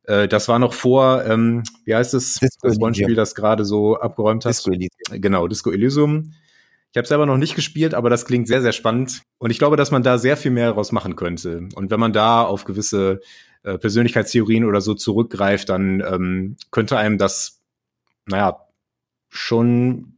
Äh, 0.03 0.27
das 0.27 0.47
war 0.47 0.59
noch 0.59 0.73
vor, 0.73 1.25
ähm, 1.25 1.63
wie 1.85 1.95
heißt 1.95 2.13
es, 2.13 2.35
Disco 2.35 2.67
das 2.67 2.79
Rollenspiel, 2.79 3.15
das 3.15 3.35
gerade 3.35 3.65
so 3.65 3.99
abgeräumt 3.99 4.45
hat. 4.45 4.51
Disco 4.51 4.71
Elysium. 4.71 5.21
Genau, 5.21 5.47
Disco 5.47 5.71
Elysium. 5.71 6.33
Ich 6.91 6.97
habe 6.97 7.07
selber 7.07 7.25
noch 7.25 7.37
nicht 7.37 7.55
gespielt, 7.55 7.93
aber 7.93 8.09
das 8.09 8.25
klingt 8.25 8.47
sehr, 8.47 8.61
sehr 8.61 8.71
spannend. 8.71 9.21
Und 9.37 9.51
ich 9.51 9.59
glaube, 9.59 9.75
dass 9.75 9.91
man 9.91 10.03
da 10.03 10.17
sehr 10.17 10.37
viel 10.37 10.51
mehr 10.51 10.67
daraus 10.67 10.91
machen 10.91 11.15
könnte. 11.15 11.67
Und 11.75 11.91
wenn 11.91 11.99
man 11.99 12.13
da 12.13 12.43
auf 12.43 12.63
gewisse 12.63 13.19
äh, 13.63 13.77
Persönlichkeitstheorien 13.77 14.63
oder 14.63 14.81
so 14.81 14.93
zurückgreift, 14.93 15.69
dann 15.69 16.01
ähm, 16.01 16.55
könnte 16.71 16.97
einem 16.97 17.17
das, 17.17 17.61
naja, 18.25 18.65
schon 19.29 20.16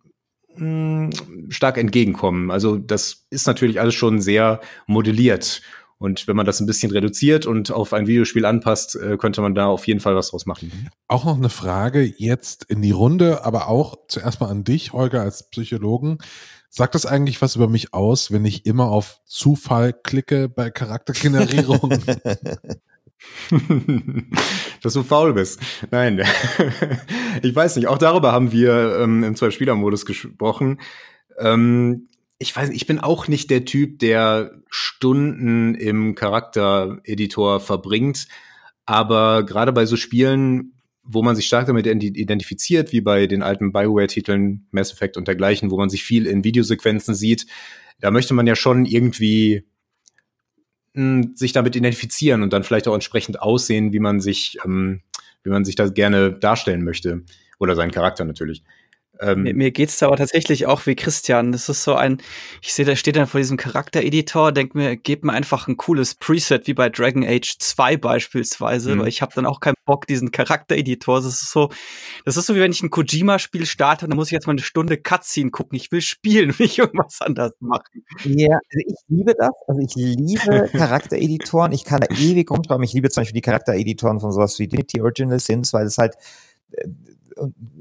mh, 0.56 1.10
stark 1.50 1.78
entgegenkommen. 1.78 2.52
Also 2.52 2.78
das 2.78 3.26
ist 3.30 3.48
natürlich 3.48 3.80
alles 3.80 3.96
schon 3.96 4.22
sehr 4.22 4.62
modelliert. 4.88 5.62
Und 6.00 6.28
wenn 6.28 6.38
man 6.38 6.46
das 6.46 6.62
ein 6.62 6.66
bisschen 6.66 6.92
reduziert 6.92 7.46
und 7.46 7.72
auf 7.72 7.92
ein 7.92 8.08
Videospiel 8.08 8.46
anpasst, 8.46 8.96
äh, 8.96 9.18
könnte 9.18 9.42
man 9.42 9.54
da 9.54 9.68
auf 9.68 9.86
jeden 9.86 10.00
Fall 10.00 10.16
was 10.16 10.30
draus 10.30 10.46
machen. 10.46 10.90
Auch 11.10 11.26
noch 11.26 11.36
eine 11.36 11.50
Frage 11.50 12.04
jetzt 12.18 12.64
in 12.64 12.82
die 12.82 12.92
Runde, 12.92 13.44
aber 13.44 13.68
auch 13.68 13.98
zuerst 14.08 14.40
mal 14.40 14.48
an 14.48 14.64
dich, 14.64 14.94
Holger, 14.94 15.22
als 15.22 15.50
Psychologen. 15.50 16.20
Sagt 16.70 16.96
das 16.96 17.06
eigentlich 17.06 17.42
was 17.42 17.58
über 17.58 17.68
mich 17.68 17.94
aus, 17.94 18.32
wenn 18.32 18.46
ich 18.46 18.66
immer 18.66 18.90
auf 18.90 19.20
Zufall 19.26 19.92
klicke 19.92 20.48
bei 20.48 20.70
Charaktergenerierung? 20.70 21.92
Dass 24.82 24.94
du 24.94 25.04
faul 25.04 25.34
bist. 25.34 25.60
Nein. 25.92 26.24
ich 27.42 27.56
weiß 27.56 27.76
nicht. 27.76 27.88
Auch 27.88 27.98
darüber 27.98 28.32
haben 28.32 28.52
wir 28.52 29.00
ähm, 29.02 29.24
im 29.24 29.36
Zwei-Spieler-Modus 29.36 30.06
gesprochen. 30.06 30.80
Ähm, 31.38 32.08
ich 32.38 32.56
weiß, 32.56 32.70
ich 32.70 32.88
bin 32.88 33.00
auch 33.00 33.28
nicht 33.28 33.50
der 33.50 33.66
Typ, 33.66 34.00
der 34.00 34.62
Stunden 34.70 35.76
im 35.76 36.16
Charaktereditor 36.16 37.60
verbringt. 37.60 38.28
Aber 38.86 39.46
gerade 39.46 39.74
bei 39.74 39.86
so 39.86 39.98
Spielen, 39.98 40.74
wo 41.04 41.22
man 41.22 41.36
sich 41.36 41.48
stark 41.48 41.68
damit 41.68 41.86
identifiziert, 41.86 42.94
wie 42.94 43.02
bei 43.02 43.28
den 43.28 43.44
alten 43.44 43.72
Bioware-Titeln, 43.74 44.68
Mass 44.72 44.94
Effect 44.94 45.18
und 45.18 45.28
dergleichen, 45.28 45.70
wo 45.70 45.78
man 45.78 45.90
sich 45.90 46.04
viel 46.04 46.26
in 46.26 46.44
Videosequenzen 46.44 47.14
sieht, 47.14 47.46
da 48.00 48.12
möchte 48.12 48.34
man 48.34 48.48
ja 48.48 48.56
schon 48.56 48.86
irgendwie 48.86 49.66
sich 51.36 51.54
damit 51.54 51.76
identifizieren 51.76 52.44
und 52.44 52.54
dann 52.54 52.64
vielleicht 52.64 52.88
auch 52.88 52.94
entsprechend 52.94 53.42
aussehen, 53.42 53.94
wie 53.94 54.00
man 54.00 54.20
sich, 54.20 54.58
ähm, 54.66 55.02
wie 55.44 55.50
man 55.50 55.66
sich 55.66 55.76
da 55.76 55.88
gerne 55.88 56.34
darstellen 56.34 56.84
möchte. 56.84 57.24
Oder 57.60 57.76
seinen 57.76 57.92
Charakter 57.92 58.24
natürlich. 58.24 58.64
Ähm, 59.22 59.44
mir, 59.44 59.54
mir 59.54 59.72
geht's 59.72 59.98
da 59.98 60.08
aber 60.08 60.18
tatsächlich 60.18 60.66
auch 60.66 60.86
wie 60.86 60.96
Christian. 60.96 61.52
Das 61.52 61.68
ist 61.70 61.84
so 61.84 61.96
ein, 61.96 62.22
ich 62.62 62.74
sehe, 62.74 62.86
da 62.86 62.96
steht 62.96 63.16
dann 63.16 63.28
vor 63.28 63.40
diesem 63.40 63.58
Charaktereditor, 63.58 64.52
denk 64.52 64.76
mir, 64.76 64.96
gebt 64.96 65.26
mir 65.26 65.34
einfach 65.34 65.68
ein 65.68 65.78
cooles 65.78 66.16
Preset, 66.16 66.68
wie 66.68 66.74
bei 66.74 66.90
Dragon 66.90 67.24
Age 67.26 67.58
2 67.60 67.98
beispielsweise, 67.98 68.96
mhm. 68.96 69.00
weil 69.00 69.08
ich 69.10 69.22
habe 69.22 69.34
dann 69.36 69.46
auch 69.46 69.60
keinen 69.60 69.76
Bock, 69.86 70.08
diesen 70.08 70.32
Charaktereditor. 70.32 71.18
Das 71.18 71.26
ist 71.26 71.52
so, 71.52 71.70
das 72.26 72.38
ist 72.38 72.46
so 72.46 72.56
wie 72.56 72.60
wenn 72.60 72.72
ich 72.72 72.82
ein 72.82 72.90
Kojima-Spiel 72.90 73.66
starte 73.66 74.06
und 74.06 74.12
dann 74.12 74.18
muss 74.18 74.28
ich 74.28 74.34
jetzt 74.34 74.48
mal 74.48 74.54
eine 74.54 74.62
Stunde 74.62 74.98
Cutscene 74.98 75.52
gucken. 75.52 75.76
Ich 75.76 75.92
will 75.92 76.02
spielen 76.02 76.50
und 76.52 76.60
nicht 76.60 76.78
irgendwas 76.78 77.22
anders 77.22 77.54
machen. 77.60 78.04
Ja, 78.24 78.56
also 78.56 78.86
ich 78.86 78.96
liebe 79.08 79.34
das. 79.38 79.52
Also 79.68 79.82
ich 79.82 79.96
liebe 79.96 80.70
Charaktereditoren. 80.72 81.72
Ich 81.72 81.84
kann 81.84 82.02
da 82.02 82.16
ewig 82.16 82.50
rumschreiben. 82.50 82.84
Ich 82.84 82.94
liebe 82.94 83.10
zum 83.10 83.22
Beispiel 83.22 83.36
die 83.36 83.42
Charaktereditoren 83.42 84.20
von 84.20 84.32
sowas 84.32 84.58
wie 84.60 84.68
Divinity 84.68 85.02
Original 85.02 85.40
Sins, 85.40 85.74
weil 85.74 85.86
es 85.86 85.98
halt 85.98 86.16
äh, 86.72 86.88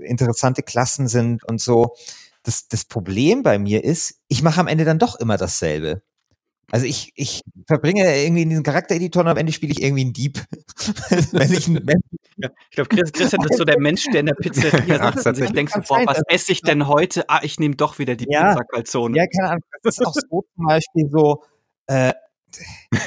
interessante 0.00 0.62
Klassen 0.62 1.08
sind 1.08 1.44
und 1.44 1.60
so. 1.60 1.94
Das, 2.42 2.68
das 2.68 2.84
Problem 2.84 3.42
bei 3.42 3.58
mir 3.58 3.84
ist, 3.84 4.20
ich 4.28 4.42
mache 4.42 4.60
am 4.60 4.68
Ende 4.68 4.84
dann 4.84 4.98
doch 4.98 5.16
immer 5.16 5.36
dasselbe. 5.36 6.02
Also 6.70 6.84
ich, 6.84 7.12
ich 7.14 7.42
verbringe 7.66 8.04
irgendwie 8.22 8.42
in 8.42 8.50
diesen 8.50 8.62
Charaktereditor 8.62 9.22
und 9.22 9.28
am 9.28 9.36
Ende 9.38 9.52
spiele 9.52 9.72
ich 9.72 9.82
irgendwie 9.82 10.02
einen 10.02 10.12
Dieb. 10.12 10.38
Wenn 11.32 11.52
ich, 11.52 11.68
wenn 11.68 12.00
ja, 12.36 12.50
ich 12.70 12.76
glaube, 12.76 12.88
Christian 13.10 13.44
ist 13.48 13.56
so 13.56 13.64
der 13.64 13.80
Mensch, 13.80 14.04
der 14.12 14.20
in 14.20 14.26
der 14.26 14.34
Pizzeria 14.34 15.12
sitzt 15.12 15.26
und 15.26 15.34
sich 15.34 15.50
denkt 15.50 15.72
so, 15.72 15.80
boah, 15.80 16.02
was 16.06 16.22
esse 16.28 16.52
ich 16.52 16.62
denn 16.62 16.86
heute? 16.86 17.24
Ah, 17.28 17.40
ich 17.42 17.58
nehme 17.58 17.74
doch 17.74 17.98
wieder 17.98 18.14
die 18.14 18.26
ja, 18.28 18.52
Pizza 18.52 18.64
Calzone. 18.64 19.16
Ja, 19.16 19.24
keine 19.26 19.50
Ahnung. 19.50 19.64
Das 19.82 19.98
ist 19.98 20.06
auch 20.06 20.14
so 20.14 20.44
zum 20.54 20.66
Beispiel 20.66 21.08
so, 21.10 21.42
äh, 21.86 22.12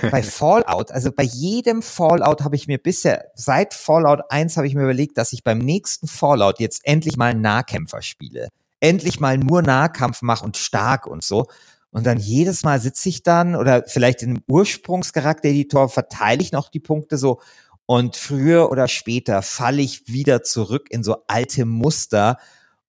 bei 0.09 0.23
Fallout, 0.23 0.91
also 0.91 1.11
bei 1.11 1.23
jedem 1.23 1.81
Fallout 1.81 2.41
habe 2.41 2.55
ich 2.55 2.67
mir 2.67 2.77
bisher, 2.77 3.25
seit 3.35 3.73
Fallout 3.73 4.21
1 4.29 4.57
habe 4.57 4.67
ich 4.67 4.75
mir 4.75 4.83
überlegt, 4.83 5.17
dass 5.17 5.33
ich 5.33 5.43
beim 5.43 5.57
nächsten 5.59 6.07
Fallout 6.07 6.59
jetzt 6.59 6.81
endlich 6.85 7.17
mal 7.17 7.33
Nahkämpfer 7.33 8.01
spiele. 8.01 8.49
Endlich 8.79 9.19
mal 9.19 9.37
nur 9.37 9.61
Nahkampf 9.61 10.21
mache 10.21 10.43
und 10.43 10.57
stark 10.57 11.05
und 11.05 11.23
so. 11.23 11.47
Und 11.91 12.05
dann 12.05 12.17
jedes 12.17 12.63
Mal 12.63 12.79
sitze 12.79 13.09
ich 13.09 13.21
dann 13.21 13.55
oder 13.55 13.83
vielleicht 13.85 14.23
im 14.23 14.41
Ursprungscharaktereditor 14.47 15.89
verteile 15.89 16.41
ich 16.41 16.51
noch 16.51 16.69
die 16.69 16.79
Punkte 16.79 17.17
so 17.17 17.41
und 17.85 18.15
früher 18.15 18.71
oder 18.71 18.87
später 18.87 19.41
falle 19.41 19.81
ich 19.81 20.07
wieder 20.07 20.43
zurück 20.43 20.87
in 20.89 21.03
so 21.03 21.17
alte 21.27 21.65
Muster 21.65 22.37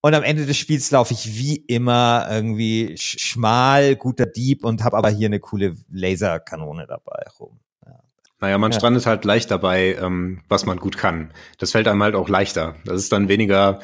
und 0.02 0.14
am 0.14 0.24
Ende 0.24 0.46
des 0.46 0.56
Spiels 0.56 0.90
laufe 0.90 1.14
ich 1.14 1.38
wie 1.38 1.56
immer 1.56 2.26
irgendwie 2.28 2.96
schmal, 2.98 3.94
guter 3.94 4.26
Dieb 4.26 4.64
und 4.64 4.82
habe 4.82 4.96
aber 4.96 5.10
hier 5.10 5.26
eine 5.26 5.38
coole 5.38 5.76
Laserkanone 5.92 6.88
dabei 6.88 7.24
rum. 7.38 7.60
Ja. 7.86 8.00
Naja, 8.40 8.58
man 8.58 8.72
ja. 8.72 8.78
strandet 8.78 9.06
halt 9.06 9.24
leicht 9.24 9.52
dabei, 9.52 9.94
ähm, 9.94 10.42
was 10.48 10.66
man 10.66 10.78
gut 10.78 10.98
kann. 10.98 11.32
Das 11.58 11.70
fällt 11.70 11.86
einem 11.86 12.02
halt 12.02 12.16
auch 12.16 12.28
leichter. 12.28 12.74
Das 12.84 12.96
ist 12.96 13.12
dann 13.12 13.28
weniger 13.28 13.78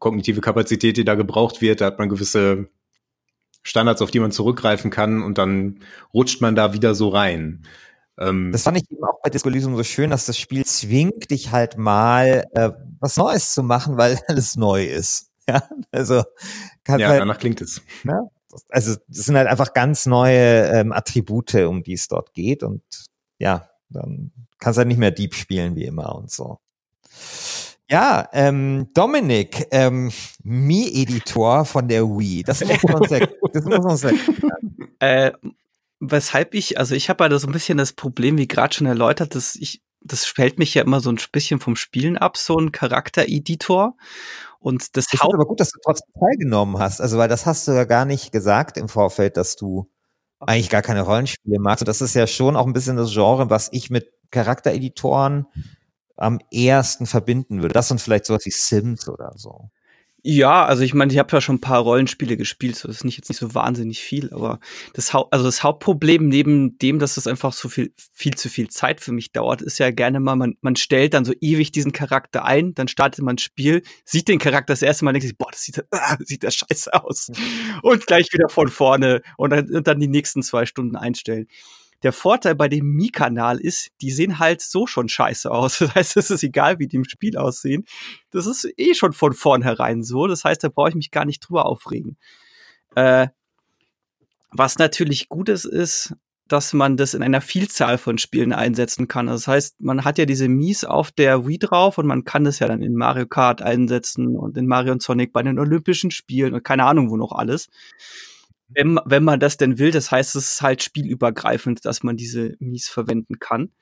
kognitive 0.00 0.40
Kapazität, 0.40 0.96
die 0.96 1.04
da 1.04 1.14
gebraucht 1.14 1.60
wird. 1.60 1.80
Da 1.80 1.86
hat 1.86 2.00
man 2.00 2.08
gewisse 2.08 2.68
Standards, 3.62 4.02
auf 4.02 4.10
die 4.10 4.20
man 4.20 4.32
zurückgreifen 4.32 4.90
kann 4.90 5.22
und 5.22 5.38
dann 5.38 5.78
rutscht 6.12 6.40
man 6.40 6.56
da 6.56 6.72
wieder 6.72 6.96
so 6.96 7.10
rein. 7.10 7.64
Ähm, 8.18 8.50
das 8.50 8.64
fand 8.64 8.78
ich 8.78 8.90
eben 8.90 9.04
auch 9.04 9.20
bei 9.22 9.30
Disco 9.30 9.48
Elysium 9.48 9.76
so 9.76 9.84
schön, 9.84 10.10
dass 10.10 10.26
das 10.26 10.36
Spiel 10.36 10.64
zwingt 10.64 11.30
dich 11.30 11.52
halt 11.52 11.78
mal 11.78 12.44
äh, 12.54 12.70
was 12.98 13.16
Neues 13.16 13.54
zu 13.54 13.62
machen, 13.62 13.96
weil 13.96 14.18
alles 14.28 14.56
neu 14.56 14.84
ist. 14.84 15.30
Ja, 15.48 15.62
also 15.90 16.22
kann 16.84 17.00
ja, 17.00 17.08
halt, 17.08 17.20
danach 17.20 17.38
klingt 17.38 17.60
es. 17.60 17.82
Ne? 18.02 18.30
Also 18.70 18.96
das 19.08 19.26
sind 19.26 19.36
halt 19.36 19.46
einfach 19.46 19.74
ganz 19.74 20.06
neue 20.06 20.70
ähm, 20.70 20.92
Attribute, 20.92 21.54
um 21.56 21.82
die 21.82 21.92
es 21.92 22.08
dort 22.08 22.32
geht 22.32 22.62
und 22.62 22.82
ja, 23.38 23.68
dann 23.90 24.32
kannst 24.58 24.78
du 24.78 24.80
halt 24.80 24.88
nicht 24.88 24.98
mehr 24.98 25.10
Deep 25.10 25.34
spielen 25.34 25.76
wie 25.76 25.84
immer 25.84 26.14
und 26.14 26.30
so. 26.30 26.60
Ja, 27.90 28.28
ähm, 28.32 28.88
Dominik, 28.94 29.66
ähm, 29.70 30.10
Mi-Editor 30.42 31.66
von 31.66 31.88
der 31.88 32.04
Wii. 32.04 32.42
Das 32.42 32.64
muss 32.64 32.82
man 32.82 32.94
uns, 32.94 33.10
das 33.52 33.64
muss 33.64 34.04
uns 34.04 34.14
äh, 35.00 35.32
Weshalb 36.00 36.54
ich, 36.54 36.78
also 36.78 36.94
ich 36.94 37.08
habe 37.08 37.24
halt 37.24 37.38
so 37.40 37.46
ein 37.46 37.52
bisschen 37.52 37.78
das 37.78 37.92
Problem, 37.92 38.38
wie 38.38 38.48
gerade 38.48 38.74
schon 38.74 38.86
erläutert, 38.86 39.34
dass 39.34 39.54
ich 39.56 39.82
das 40.04 40.26
fällt 40.26 40.58
mich 40.58 40.74
ja 40.74 40.82
immer 40.82 41.00
so 41.00 41.10
ein 41.10 41.18
bisschen 41.32 41.60
vom 41.60 41.76
Spielen 41.76 42.18
ab, 42.18 42.36
so 42.36 42.58
ein 42.58 42.72
Charaktereditor. 42.72 43.96
Und 44.64 44.96
das 44.96 45.04
Ich 45.12 45.20
finde 45.20 45.34
aber 45.34 45.44
gut, 45.44 45.60
dass 45.60 45.72
du 45.72 45.78
trotzdem 45.84 46.10
teilgenommen 46.18 46.78
hast. 46.78 47.02
Also, 47.02 47.18
weil 47.18 47.28
das 47.28 47.44
hast 47.44 47.68
du 47.68 47.72
ja 47.72 47.84
gar 47.84 48.06
nicht 48.06 48.32
gesagt 48.32 48.78
im 48.78 48.88
Vorfeld, 48.88 49.36
dass 49.36 49.56
du 49.56 49.90
eigentlich 50.40 50.70
gar 50.70 50.80
keine 50.80 51.02
Rollenspiele 51.02 51.58
magst. 51.60 51.82
Und 51.82 51.88
das 51.88 52.00
ist 52.00 52.14
ja 52.14 52.26
schon 52.26 52.56
auch 52.56 52.66
ein 52.66 52.72
bisschen 52.72 52.96
das 52.96 53.12
Genre, 53.12 53.50
was 53.50 53.68
ich 53.72 53.90
mit 53.90 54.10
Charaktereditoren 54.30 55.46
am 56.16 56.38
ersten 56.50 57.04
verbinden 57.04 57.60
würde. 57.60 57.74
Das 57.74 57.90
und 57.90 58.00
vielleicht 58.00 58.24
sowas 58.24 58.46
wie 58.46 58.50
Sims 58.52 59.06
oder 59.06 59.32
so. 59.36 59.68
Ja, 60.26 60.64
also 60.64 60.82
ich 60.84 60.94
meine, 60.94 61.12
ich 61.12 61.18
habe 61.18 61.30
ja 61.36 61.42
schon 61.42 61.56
ein 61.56 61.60
paar 61.60 61.80
Rollenspiele 61.80 62.38
gespielt, 62.38 62.76
so 62.76 62.88
das 62.88 62.96
ist 62.96 63.04
nicht 63.04 63.18
jetzt 63.18 63.28
nicht 63.28 63.38
so 63.40 63.54
wahnsinnig 63.54 64.00
viel, 64.00 64.32
aber 64.32 64.58
das 64.94 65.12
Haupt, 65.12 65.34
also 65.34 65.44
das 65.44 65.62
Hauptproblem 65.62 66.28
neben 66.28 66.78
dem, 66.78 66.98
dass 66.98 67.18
es 67.18 67.26
einfach 67.26 67.52
so 67.52 67.68
viel 67.68 67.92
viel 68.14 68.34
zu 68.34 68.48
viel 68.48 68.68
Zeit 68.68 69.02
für 69.02 69.12
mich 69.12 69.32
dauert, 69.32 69.60
ist 69.60 69.76
ja 69.78 69.90
gerne 69.90 70.20
mal 70.20 70.34
man 70.34 70.56
man 70.62 70.76
stellt 70.76 71.12
dann 71.12 71.26
so 71.26 71.34
ewig 71.42 71.72
diesen 71.72 71.92
Charakter 71.92 72.42
ein, 72.46 72.72
dann 72.74 72.88
startet 72.88 73.22
man 73.22 73.34
ein 73.34 73.38
Spiel, 73.38 73.82
sieht 74.06 74.28
den 74.28 74.38
Charakter 74.38 74.72
das 74.72 74.80
erste 74.80 75.04
Mal, 75.04 75.12
denkt 75.12 75.26
sich, 75.28 75.36
boah, 75.36 75.50
das 75.50 75.60
sieht 75.62 75.84
ah, 75.92 76.16
sieht 76.20 76.42
das 76.42 76.54
scheiße 76.54 76.94
aus 76.94 77.30
und 77.82 78.06
gleich 78.06 78.32
wieder 78.32 78.48
von 78.48 78.68
vorne 78.68 79.20
und 79.36 79.50
dann, 79.50 79.70
und 79.76 79.86
dann 79.86 80.00
die 80.00 80.08
nächsten 80.08 80.42
zwei 80.42 80.64
Stunden 80.64 80.96
einstellen. 80.96 81.48
Der 82.04 82.12
Vorteil 82.12 82.54
bei 82.54 82.68
dem 82.68 82.86
Mi-Kanal 82.92 83.58
ist, 83.58 83.88
die 84.00 84.10
sehen 84.10 84.38
halt 84.38 84.60
so 84.60 84.86
schon 84.86 85.08
scheiße 85.08 85.50
aus. 85.50 85.78
Das 85.80 85.94
heißt, 85.94 86.16
es 86.18 86.30
ist 86.30 86.42
egal, 86.44 86.78
wie 86.78 86.86
die 86.86 86.96
im 86.96 87.04
Spiel 87.04 87.36
aussehen. 87.36 87.84
Das 88.30 88.46
ist 88.46 88.68
eh 88.76 88.94
schon 88.94 89.12
von 89.12 89.32
vornherein 89.32 90.04
so. 90.04 90.26
Das 90.26 90.44
heißt, 90.44 90.62
da 90.62 90.68
brauche 90.68 90.90
ich 90.90 90.94
mich 90.94 91.10
gar 91.10 91.24
nicht 91.24 91.40
drüber 91.40 91.66
aufregen. 91.66 92.16
Äh, 92.94 93.28
was 94.50 94.78
natürlich 94.78 95.28
gut 95.28 95.48
ist, 95.48 95.64
ist, 95.64 96.14
dass 96.46 96.74
man 96.74 96.96
das 96.96 97.14
in 97.14 97.22
einer 97.22 97.40
Vielzahl 97.40 97.96
von 97.96 98.18
Spielen 98.18 98.52
einsetzen 98.52 99.08
kann. 99.08 99.26
Das 99.26 99.48
heißt, 99.48 99.80
man 99.80 100.04
hat 100.04 100.18
ja 100.18 100.26
diese 100.26 100.48
Mies 100.48 100.84
auf 100.84 101.10
der 101.10 101.46
Wii 101.46 101.58
drauf 101.58 101.96
und 101.96 102.06
man 102.06 102.24
kann 102.24 102.44
das 102.44 102.58
ja 102.58 102.68
dann 102.68 102.82
in 102.82 102.94
Mario 102.94 103.26
Kart 103.26 103.62
einsetzen 103.62 104.36
und 104.36 104.56
in 104.58 104.66
Mario 104.66 104.92
und 104.92 105.02
Sonic 105.02 105.32
bei 105.32 105.42
den 105.42 105.58
Olympischen 105.58 106.10
Spielen 106.10 106.54
und 106.54 106.62
keine 106.62 106.84
Ahnung 106.84 107.10
wo 107.10 107.16
noch 107.16 107.32
alles 107.32 107.68
wenn, 108.68 108.98
wenn 109.04 109.24
man 109.24 109.40
das 109.40 109.56
denn 109.56 109.78
will. 109.78 109.90
Das 109.90 110.10
heißt, 110.10 110.36
es 110.36 110.54
ist 110.54 110.62
halt 110.62 110.82
spielübergreifend, 110.82 111.84
dass 111.84 112.02
man 112.02 112.16
diese 112.16 112.54
Mies 112.58 112.88
verwenden 112.88 113.38
kann. 113.38 113.72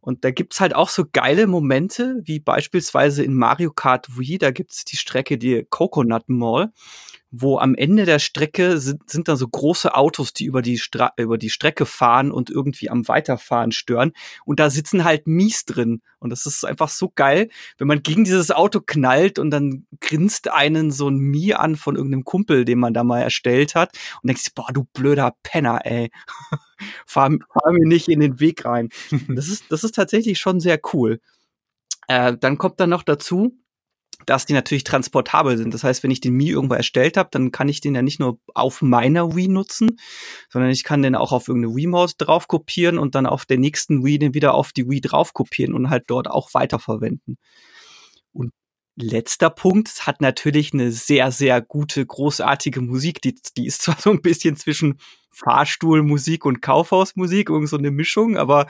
Und 0.00 0.24
da 0.24 0.30
gibt's 0.30 0.60
halt 0.60 0.74
auch 0.74 0.90
so 0.90 1.04
geile 1.10 1.46
Momente, 1.46 2.20
wie 2.24 2.38
beispielsweise 2.38 3.24
in 3.24 3.34
Mario 3.34 3.72
Kart 3.72 4.18
Wii, 4.18 4.36
da 4.36 4.50
gibt's 4.50 4.84
die 4.84 4.98
Strecke, 4.98 5.38
die 5.38 5.66
Coconut 5.70 6.28
Mall, 6.28 6.72
wo 7.36 7.58
am 7.58 7.74
Ende 7.74 8.04
der 8.04 8.18
Strecke 8.18 8.78
sind, 8.78 9.10
sind 9.10 9.28
dann 9.28 9.36
so 9.36 9.48
große 9.48 9.94
Autos, 9.94 10.32
die 10.32 10.44
über 10.44 10.62
die, 10.62 10.78
Stra 10.78 11.12
über 11.16 11.36
die 11.36 11.50
Strecke 11.50 11.84
fahren 11.84 12.30
und 12.30 12.48
irgendwie 12.48 12.90
am 12.90 13.08
Weiterfahren 13.08 13.72
stören. 13.72 14.12
Und 14.44 14.60
da 14.60 14.70
sitzen 14.70 15.04
halt 15.04 15.26
Mies 15.26 15.64
drin. 15.64 16.00
Und 16.20 16.30
das 16.30 16.46
ist 16.46 16.64
einfach 16.64 16.88
so 16.88 17.12
geil, 17.14 17.48
wenn 17.76 17.88
man 17.88 18.02
gegen 18.02 18.24
dieses 18.24 18.50
Auto 18.50 18.80
knallt 18.80 19.38
und 19.38 19.50
dann 19.50 19.86
grinst 20.00 20.50
einen 20.50 20.90
so 20.92 21.08
ein 21.08 21.18
Mie 21.18 21.54
an 21.54 21.76
von 21.76 21.96
irgendeinem 21.96 22.24
Kumpel, 22.24 22.64
den 22.64 22.78
man 22.78 22.94
da 22.94 23.02
mal 23.02 23.20
erstellt 23.20 23.74
hat. 23.74 23.96
Und 24.22 24.28
denkst, 24.28 24.54
boah, 24.54 24.72
du 24.72 24.84
blöder 24.84 25.34
Penner, 25.42 25.80
ey. 25.84 26.10
fahr, 27.06 27.30
fahr 27.30 27.72
mir 27.72 27.88
nicht 27.88 28.08
in 28.08 28.20
den 28.20 28.40
Weg 28.40 28.64
rein. 28.64 28.90
Das 29.28 29.48
ist, 29.48 29.64
das 29.70 29.82
ist 29.82 29.94
tatsächlich 29.94 30.38
schon 30.38 30.60
sehr 30.60 30.78
cool. 30.92 31.20
Äh, 32.06 32.36
dann 32.38 32.58
kommt 32.58 32.78
dann 32.78 32.90
noch 32.90 33.02
dazu, 33.02 33.56
dass 34.26 34.46
die 34.46 34.52
natürlich 34.52 34.84
transportabel 34.84 35.56
sind. 35.56 35.74
Das 35.74 35.84
heißt, 35.84 36.02
wenn 36.02 36.10
ich 36.10 36.20
den 36.20 36.34
Mii 36.34 36.50
irgendwo 36.50 36.74
erstellt 36.74 37.16
habe, 37.16 37.28
dann 37.32 37.52
kann 37.52 37.68
ich 37.68 37.80
den 37.80 37.94
ja 37.94 38.02
nicht 38.02 38.20
nur 38.20 38.38
auf 38.54 38.82
meiner 38.82 39.34
Wii 39.34 39.48
nutzen, 39.48 39.98
sondern 40.50 40.70
ich 40.70 40.84
kann 40.84 41.02
den 41.02 41.14
auch 41.14 41.32
auf 41.32 41.48
irgendeine 41.48 41.74
Wii-Maus 41.74 42.16
drauf 42.16 42.48
kopieren 42.48 42.98
und 42.98 43.14
dann 43.14 43.26
auf 43.26 43.46
der 43.46 43.58
nächsten 43.58 44.04
Wii 44.04 44.18
den 44.18 44.34
wieder 44.34 44.54
auf 44.54 44.72
die 44.72 44.88
Wii 44.88 45.00
drauf 45.00 45.32
kopieren 45.32 45.74
und 45.74 45.90
halt 45.90 46.04
dort 46.08 46.28
auch 46.28 46.54
weiterverwenden. 46.54 47.38
Und 48.32 48.52
letzter 48.96 49.50
Punkt, 49.50 49.88
es 49.88 50.06
hat 50.06 50.20
natürlich 50.20 50.72
eine 50.72 50.92
sehr, 50.92 51.32
sehr 51.32 51.60
gute, 51.60 52.04
großartige 52.04 52.80
Musik. 52.80 53.20
Die, 53.22 53.34
die 53.56 53.66
ist 53.66 53.82
zwar 53.82 53.96
so 53.98 54.10
ein 54.10 54.22
bisschen 54.22 54.56
zwischen 54.56 54.98
Fahrstuhlmusik 55.32 56.44
und 56.44 56.62
Kaufhausmusik, 56.62 57.50
irgend 57.50 57.68
so 57.68 57.76
eine 57.76 57.90
Mischung, 57.90 58.36
aber 58.36 58.66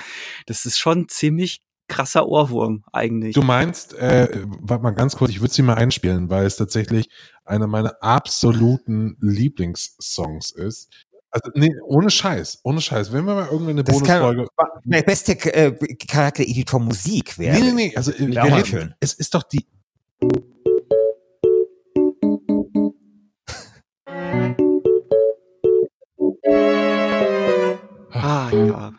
das 0.46 0.64
ist 0.64 0.78
schon 0.78 1.08
ziemlich 1.08 1.60
krasser 1.88 2.26
Ohrwurm 2.26 2.84
eigentlich. 2.92 3.34
Du 3.34 3.42
meinst, 3.42 3.94
äh, 3.94 4.28
warte 4.60 4.82
mal 4.82 4.90
ganz 4.92 5.16
kurz, 5.16 5.30
ich 5.30 5.40
würde 5.40 5.52
sie 5.52 5.62
mal 5.62 5.74
einspielen, 5.74 6.30
weil 6.30 6.46
es 6.46 6.56
tatsächlich 6.56 7.08
einer 7.44 7.66
meiner 7.66 8.02
absoluten 8.02 9.16
Lieblingssongs 9.20 10.50
ist. 10.50 10.90
Also, 11.30 11.50
nee, 11.54 11.74
ohne 11.84 12.10
Scheiß, 12.10 12.60
ohne 12.62 12.80
Scheiß. 12.80 13.12
Wenn 13.12 13.24
wir 13.24 13.34
mal 13.34 13.46
irgendwann 13.46 13.70
eine 13.70 13.84
Das 13.84 13.98
Bonusfolge. 13.98 14.46
Der 14.84 15.02
beste 15.02 15.32
äh, 15.52 15.72
Charaktereditor 16.06 16.78
Musik 16.78 17.38
wäre. 17.38 17.58
Nee, 17.58 17.72
nee, 17.72 17.72
nee, 17.72 17.96
also 17.96 18.12
äh, 18.12 18.28
wir 18.28 18.44
reden, 18.44 18.64
schön. 18.64 18.94
es 19.00 19.14
ist 19.14 19.34
doch 19.34 19.42
die. 19.42 19.66
ah, 28.12 28.50
ja. 28.52 28.92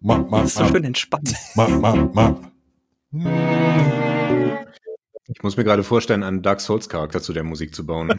Ma, 0.00 0.18
ma, 0.18 0.40
Das 0.40 0.50
ist 0.52 0.58
so 0.58 0.66
schön 0.66 0.84
entspannt. 0.84 1.34
ma, 1.54 1.68
ma, 1.68 1.94
ma. 1.94 2.40
Ich 5.28 5.42
muss 5.42 5.56
mir 5.56 5.64
gerade 5.64 5.82
vorstellen, 5.84 6.22
einen 6.22 6.42
Dark 6.42 6.60
Souls 6.60 6.88
Charakter 6.88 7.22
zu 7.22 7.32
der 7.32 7.44
Musik 7.44 7.74
zu 7.74 7.86
bauen. 7.86 8.12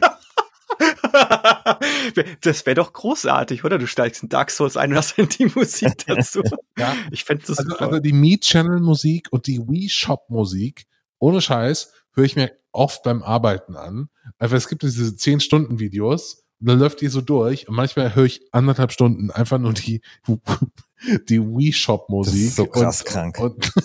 das 2.42 2.66
wäre 2.66 2.74
doch 2.74 2.92
großartig, 2.92 3.64
oder? 3.64 3.78
Du 3.78 3.86
steigst 3.86 4.22
in 4.22 4.28
Dark 4.28 4.50
Souls 4.50 4.76
ein 4.76 4.90
und 4.92 4.96
hast 4.96 5.18
dann 5.18 5.28
die 5.28 5.46
Musik 5.54 5.92
dazu. 6.06 6.42
Ja. 6.78 6.94
Ich 7.10 7.24
fände 7.24 7.44
das 7.46 7.58
Also, 7.58 7.70
super. 7.70 7.86
also 7.86 7.98
die 8.00 8.12
Me 8.12 8.38
Channel 8.38 8.80
Musik 8.80 9.28
und 9.30 9.46
die 9.46 9.60
Wii 9.60 9.88
Shop 9.88 10.28
Musik, 10.28 10.86
ohne 11.18 11.40
Scheiß, 11.40 11.92
höre 12.14 12.24
ich 12.24 12.36
mir 12.36 12.52
oft 12.72 13.02
beim 13.02 13.22
Arbeiten 13.22 13.76
an. 13.76 14.08
Einfach, 14.38 14.56
es 14.56 14.68
gibt 14.68 14.82
diese 14.82 15.04
10-Stunden-Videos, 15.04 16.38
und 16.38 16.43
dann 16.68 16.78
läuft 16.78 17.00
die 17.00 17.08
so 17.08 17.20
durch 17.20 17.68
und 17.68 17.74
manchmal 17.74 18.14
höre 18.14 18.24
ich 18.24 18.42
anderthalb 18.52 18.92
Stunden 18.92 19.30
einfach 19.30 19.58
nur 19.58 19.72
die, 19.72 20.00
die 21.28 21.40
Wii 21.40 21.72
Shop 21.72 22.08
Musik. 22.08 22.32
Das 22.34 22.42
ist 22.42 22.56
so 22.56 22.66
krass 22.66 23.00
und, 23.02 23.06
krank. 23.08 23.38
Und, 23.40 23.72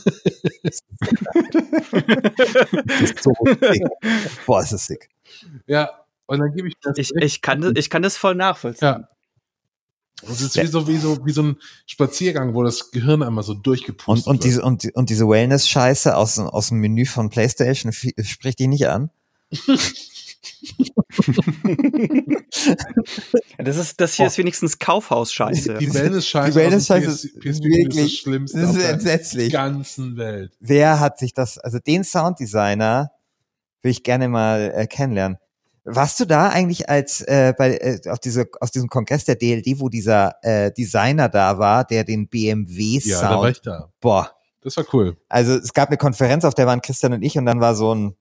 Das 2.86 3.02
ist 3.02 3.24
so 3.24 3.32
sick. 3.46 3.84
Boah, 4.46 4.62
ist 4.62 4.72
das 4.74 4.86
sick. 4.86 5.10
ja, 5.68 5.90
und 6.26 6.40
dann 6.40 6.54
gebe 6.54 6.68
ich 6.68 6.76
das. 6.82 6.98
ich, 6.98 7.12
ich, 7.16 7.42
kann 7.42 7.62
das, 7.62 7.74
ich 7.76 7.90
kann 7.90 8.02
das 8.02 8.18
voll 8.18 8.36
nachvollziehen. 8.36 8.88
ja. 8.88 9.08
Das 10.22 10.42
ist 10.42 10.58
wie 10.58 10.68
so, 10.68 10.86
wie 10.86 10.98
so, 10.98 11.26
wie 11.26 11.32
so 11.32 11.44
ein 11.44 11.58
Spaziergang, 11.86 12.54
wo 12.54 12.62
das 12.62 12.92
Gehirn 12.92 13.24
einmal 13.24 13.42
so 13.46 13.54
Und, 13.54 13.66
durchgepustet 13.66 14.28
und 14.28 14.36
wird. 14.36 14.44
diese, 14.44 14.62
und, 14.64 14.84
und 14.94 15.10
diese 15.10 15.26
Wellness-Scheiße 15.30 16.14
aus, 16.18 16.38
aus 16.38 16.68
dem 16.70 16.80
Menü 16.80 17.06
von 17.06 17.30
PlayStation 17.30 17.94
spricht 17.94 18.60
die 18.60 18.68
nicht 18.68 18.90
an. 18.90 19.12
Das 23.58 23.78
ist, 23.78 24.00
das 24.00 24.14
hier 24.14 24.26
Oh. 24.26 24.28
ist 24.28 24.38
wenigstens 24.38 24.80
Kaufhaus-Scheiße. 24.80 25.78
Die 25.80 25.94
Wellness-Scheiße 25.94 26.52
Die 26.52 26.56
Wellness-Scheiße 26.56 27.08
ist 27.10 27.40
PS 27.40 27.62
wirklich- 27.62 27.88
ist 27.88 27.98
das 28.00 28.12
Schlimmste 28.14 28.62
Das 28.62 28.70
auf 28.70 28.76
ist 28.78 28.82
der 28.84 28.90
entsetzlich. 28.94 29.54
ganzen 29.54 30.18
Welt. 30.18 30.54
Wer 30.60 31.00
hat 31.00 31.20
sich 31.20 31.34
das, 31.34 31.58
also 31.58 31.80
den 31.80 32.04
Sounddesigner 32.04 33.12
will 33.82 33.92
ich 33.92 34.04
gerne 34.04 34.28
mal 34.28 34.72
äh, 34.76 34.88
kennenlernen. 34.88 35.38
Warst 35.86 36.20
du 36.20 36.26
da 36.26 36.50
eigentlich 36.50 36.90
als 36.90 37.22
äh, 37.22 37.54
bei 37.58 37.76
äh, 37.78 38.10
auf 38.10 38.20
diese 38.20 38.48
aus 38.60 38.72
diesem 38.72 38.90
Kongress 38.90 39.24
der 39.26 39.36
DLD, 39.36 39.80
wo 39.80 39.90
dieser 39.90 40.36
äh, 40.44 40.72
Designer 40.72 41.30
da 41.30 41.58
war, 41.58 41.84
der 41.86 42.04
den 42.04 42.28
BMW 42.28 43.00
Ja, 43.04 43.22
da 43.22 43.30
war 43.30 43.38
Sound, 43.44 43.52
ich 43.56 43.62
da. 43.62 43.92
boah, 44.02 44.32
Das 44.62 44.76
war 44.78 44.86
cool. 44.94 45.18
also 45.30 45.54
es 45.54 45.74
gab 45.74 45.88
eine 45.90 45.98
Konferenz, 45.98 46.44
auf 46.46 46.54
der 46.54 46.68
waren 46.68 46.82
Christian 46.82 47.14
und 47.14 47.24
ich 47.24 47.38
und 47.38 47.46
dann 47.46 47.60
war 47.62 47.76
so 47.76 47.96
ein 47.96 48.16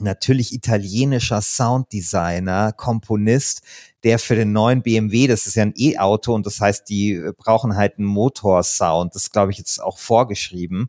natürlich 0.00 0.52
italienischer 0.54 1.40
Sounddesigner, 1.42 2.72
Komponist, 2.72 3.62
der 4.04 4.18
für 4.18 4.34
den 4.34 4.52
neuen 4.52 4.82
BMW, 4.82 5.26
das 5.26 5.46
ist 5.46 5.56
ja 5.56 5.62
ein 5.62 5.74
E-Auto 5.76 6.34
und 6.34 6.46
das 6.46 6.60
heißt, 6.60 6.88
die 6.88 7.12
äh, 7.12 7.32
brauchen 7.36 7.76
halt 7.76 7.98
einen 7.98 8.06
Motorsound, 8.06 9.14
das 9.14 9.30
glaube 9.30 9.52
ich 9.52 9.58
jetzt 9.58 9.82
auch 9.82 9.98
vorgeschrieben, 9.98 10.88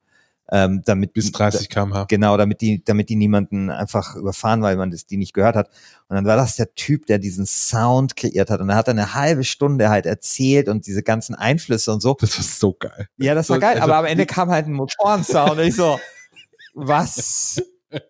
ähm, 0.54 0.82
damit 0.86 1.14
Bis 1.14 1.32
30 1.32 1.70
km/h. 1.70 2.06
Genau, 2.10 2.36
damit 2.36 2.60
die, 2.60 2.84
damit 2.84 3.08
die 3.10 3.16
niemanden 3.16 3.70
einfach 3.70 4.16
überfahren, 4.16 4.62
weil 4.62 4.76
man 4.76 4.92
das, 4.92 5.06
die 5.06 5.16
nicht 5.16 5.34
gehört 5.34 5.56
hat. 5.56 5.70
Und 6.10 6.16
dann 6.18 6.26
war 6.26 6.36
das 6.36 6.58
der 6.58 6.74
Typ, 6.76 7.06
der 7.06 7.20
diesen 7.20 7.46
Sound 7.46 8.18
kreiert 8.18 8.50
hat. 8.50 8.60
Und 8.60 8.70
er 8.70 8.76
hat 8.76 8.90
eine 8.90 9.14
halbe 9.14 9.46
Stunde 9.46 9.90
halt 9.90 10.06
erzählt 10.06 10.68
und 10.68 10.88
diese 10.88 11.04
ganzen 11.04 11.36
Einflüsse 11.36 11.94
und 11.94 12.02
so. 12.02 12.16
Das 12.20 12.38
war 12.38 12.44
so 12.44 12.74
geil. 12.74 13.08
Ja, 13.18 13.34
das 13.34 13.50
war 13.50 13.60
geil. 13.60 13.76
also- 13.76 13.84
aber 13.84 13.96
am 13.98 14.06
Ende 14.06 14.26
kam 14.26 14.50
halt 14.50 14.66
ein 14.68 14.74
Motorensound 14.74 15.52
und 15.52 15.60
ich 15.60 15.76
so, 15.76 15.98
was? 16.74 17.62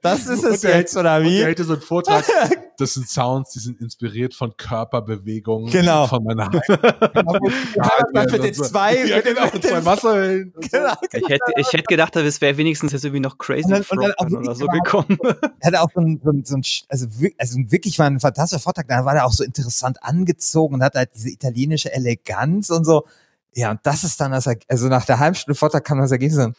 Das 0.01 0.27
ist 0.27 0.43
es 0.43 0.61
jetzt, 0.63 0.95
oder 0.95 1.17
Und 1.17 1.23
er 1.25 1.29
wie? 1.29 1.43
hätte 1.43 1.63
so 1.63 1.73
einen 1.73 1.81
Vortrag, 1.81 2.23
das 2.77 2.93
sind 2.93 3.07
Sounds, 3.09 3.51
die 3.51 3.59
sind 3.59 3.81
inspiriert 3.81 4.33
von 4.33 4.55
Körperbewegungen 4.57 5.71
Genau. 5.71 6.07
von 6.07 6.23
meiner 6.23 6.51
Ja, 6.53 8.21
mit 8.31 8.43
den 8.43 8.53
zwei, 8.53 9.05
ja, 9.07 9.17
mit 9.17 9.25
genau, 9.25 9.45
mit 9.53 9.63
zwei 9.63 9.85
Wasserwellen. 9.85 10.53
Genau. 10.71 10.93
Ich 11.13 11.27
hätte, 11.29 11.51
ich 11.57 11.67
hätte 11.73 11.83
gedacht, 11.83 12.15
es 12.15 12.41
wäre 12.41 12.57
wenigstens 12.57 12.91
jetzt 12.91 13.03
irgendwie 13.05 13.21
noch 13.21 13.37
Crazy 13.37 13.65
Und 13.65 13.71
dann- 13.71 13.83
und 13.89 14.01
dann 14.03 14.13
auch 14.17 14.25
oder 14.43 14.55
so 14.55 14.61
wirklich 14.65 14.83
gekommen. 14.83 15.17
Er 15.59 15.67
hatte 15.67 15.81
auch 15.81 15.89
so 15.93 16.01
ein, 16.01 16.21
so 16.23 16.31
ein, 16.31 16.43
so 16.45 16.55
also, 16.89 17.07
also 17.37 17.57
wirklich 17.71 17.97
war 17.99 18.07
ein 18.07 18.19
fantastischer 18.19 18.59
Vortrag. 18.61 18.87
Da 18.87 19.05
war 19.05 19.15
er 19.15 19.25
auch 19.25 19.33
so 19.33 19.43
interessant 19.43 20.01
angezogen 20.03 20.75
und 20.75 20.83
hat 20.83 20.95
halt 20.95 21.09
diese 21.15 21.29
italienische 21.29 21.91
Eleganz 21.93 22.69
und 22.69 22.85
so. 22.85 23.05
Ja, 23.53 23.71
und 23.71 23.79
das 23.83 24.03
ist 24.03 24.19
dann 24.21 24.31
das, 24.31 24.47
also 24.67 24.87
nach 24.87 25.05
der 25.05 25.19
halben 25.19 25.35
Stunde 25.35 25.57
Vortrag 25.57 25.83
kam 25.83 25.99
das 25.99 26.11
Ergebnis 26.11 26.37
das 26.37 26.51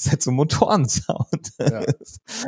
ist 0.00 0.10
halt 0.10 0.22
so 0.22 0.30
Motorensound. 0.30 1.52
Ja. 1.58 1.84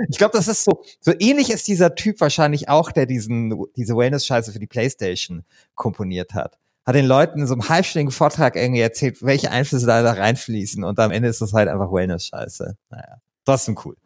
Ich 0.09 0.19
glaube, 0.19 0.37
das 0.37 0.49
ist 0.49 0.65
so, 0.65 0.83
so 1.01 1.13
ähnlich 1.19 1.51
ist 1.51 1.69
dieser 1.69 1.95
Typ 1.95 2.21
wahrscheinlich 2.21 2.69
auch, 2.69 2.93
der 2.93 3.07
diesen, 3.07 3.55
diese 3.77 3.97
Wellness-Scheiße 3.97 4.53
für 4.53 4.59
die 4.59 4.67
Playstation 4.67 5.45
komponiert 5.75 6.35
hat. 6.35 6.59
Hat 6.85 6.95
den 6.95 7.07
Leuten 7.07 7.41
in 7.41 7.47
so 7.47 7.55
einem 7.55 7.69
halbstündigen 7.69 8.11
Vortrag 8.11 8.57
irgendwie 8.57 8.81
erzählt, 8.81 9.23
welche 9.23 9.51
Einflüsse 9.51 9.87
da, 9.87 10.03
da 10.03 10.13
reinfließen 10.13 10.83
und 10.83 10.99
am 10.99 11.11
Ende 11.13 11.29
ist 11.29 11.41
das 11.41 11.53
halt 11.53 11.69
einfach 11.69 11.93
Wellness-Scheiße. 11.93 12.77
Naja, 12.91 13.19
trotzdem 13.45 13.79
cool. 13.85 13.97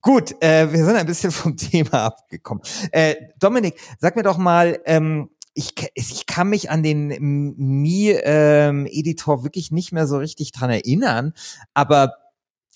Gut, 0.00 0.40
äh, 0.42 0.72
wir 0.72 0.84
sind 0.84 0.96
ein 0.96 1.06
bisschen 1.06 1.30
vom 1.32 1.56
Thema 1.56 2.04
abgekommen. 2.04 2.62
Äh, 2.92 3.16
Dominik, 3.40 3.74
sag 3.98 4.16
mir 4.16 4.22
doch 4.22 4.38
mal, 4.38 4.80
ähm, 4.86 5.30
ich, 5.54 5.72
ich 5.94 6.26
kann 6.26 6.48
mich 6.48 6.70
an 6.70 6.82
den 6.82 7.54
Mi-Editor 7.56 9.44
wirklich 9.44 9.70
nicht 9.70 9.92
mehr 9.92 10.06
so 10.06 10.18
richtig 10.18 10.52
dran 10.52 10.70
erinnern, 10.70 11.32
aber 11.74 12.14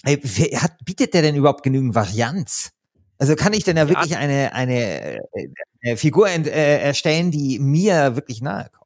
ey, 0.04 0.18
wer 0.22 0.62
hat, 0.62 0.84
bietet 0.84 1.14
der 1.14 1.22
denn 1.22 1.36
überhaupt 1.36 1.62
genügend 1.62 1.94
Varianz? 1.94 2.72
Also 3.18 3.34
kann 3.34 3.52
ich 3.52 3.64
denn 3.64 3.76
ja 3.76 3.84
Ja. 3.84 3.88
wirklich 3.88 4.16
eine, 4.16 4.52
eine 4.54 5.16
äh, 5.16 5.48
äh, 5.80 5.96
Figur 5.96 6.28
ent, 6.28 6.46
äh, 6.46 6.78
erstellen, 6.80 7.30
die 7.30 7.58
mir 7.58 8.14
wirklich 8.16 8.40
nahe 8.42 8.70
kommt? 8.72 8.78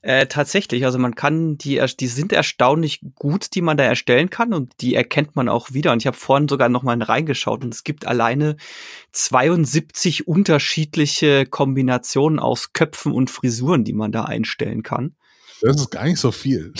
Äh, 0.00 0.26
tatsächlich, 0.26 0.86
also 0.86 0.98
man 0.98 1.14
kann 1.14 1.58
die, 1.58 1.82
die 2.00 2.06
sind 2.06 2.32
erstaunlich 2.32 3.00
gut, 3.14 3.54
die 3.54 3.60
man 3.60 3.76
da 3.76 3.84
erstellen 3.84 4.30
kann 4.30 4.54
und 4.54 4.72
die 4.80 4.94
erkennt 4.94 5.36
man 5.36 5.50
auch 5.50 5.72
wieder. 5.72 5.92
Und 5.92 6.00
ich 6.02 6.06
habe 6.06 6.16
vorhin 6.16 6.48
sogar 6.48 6.70
noch 6.70 6.82
mal 6.82 7.00
reingeschaut 7.02 7.62
und 7.64 7.74
es 7.74 7.84
gibt 7.84 8.06
alleine 8.06 8.56
72 9.12 10.26
unterschiedliche 10.26 11.44
Kombinationen 11.46 12.38
aus 12.38 12.72
Köpfen 12.72 13.12
und 13.12 13.30
Frisuren, 13.30 13.84
die 13.84 13.92
man 13.92 14.12
da 14.12 14.24
einstellen 14.24 14.82
kann. 14.82 15.14
Das 15.62 15.76
ist 15.76 15.90
gar 15.90 16.04
nicht 16.04 16.20
so 16.20 16.30
viel. 16.32 16.72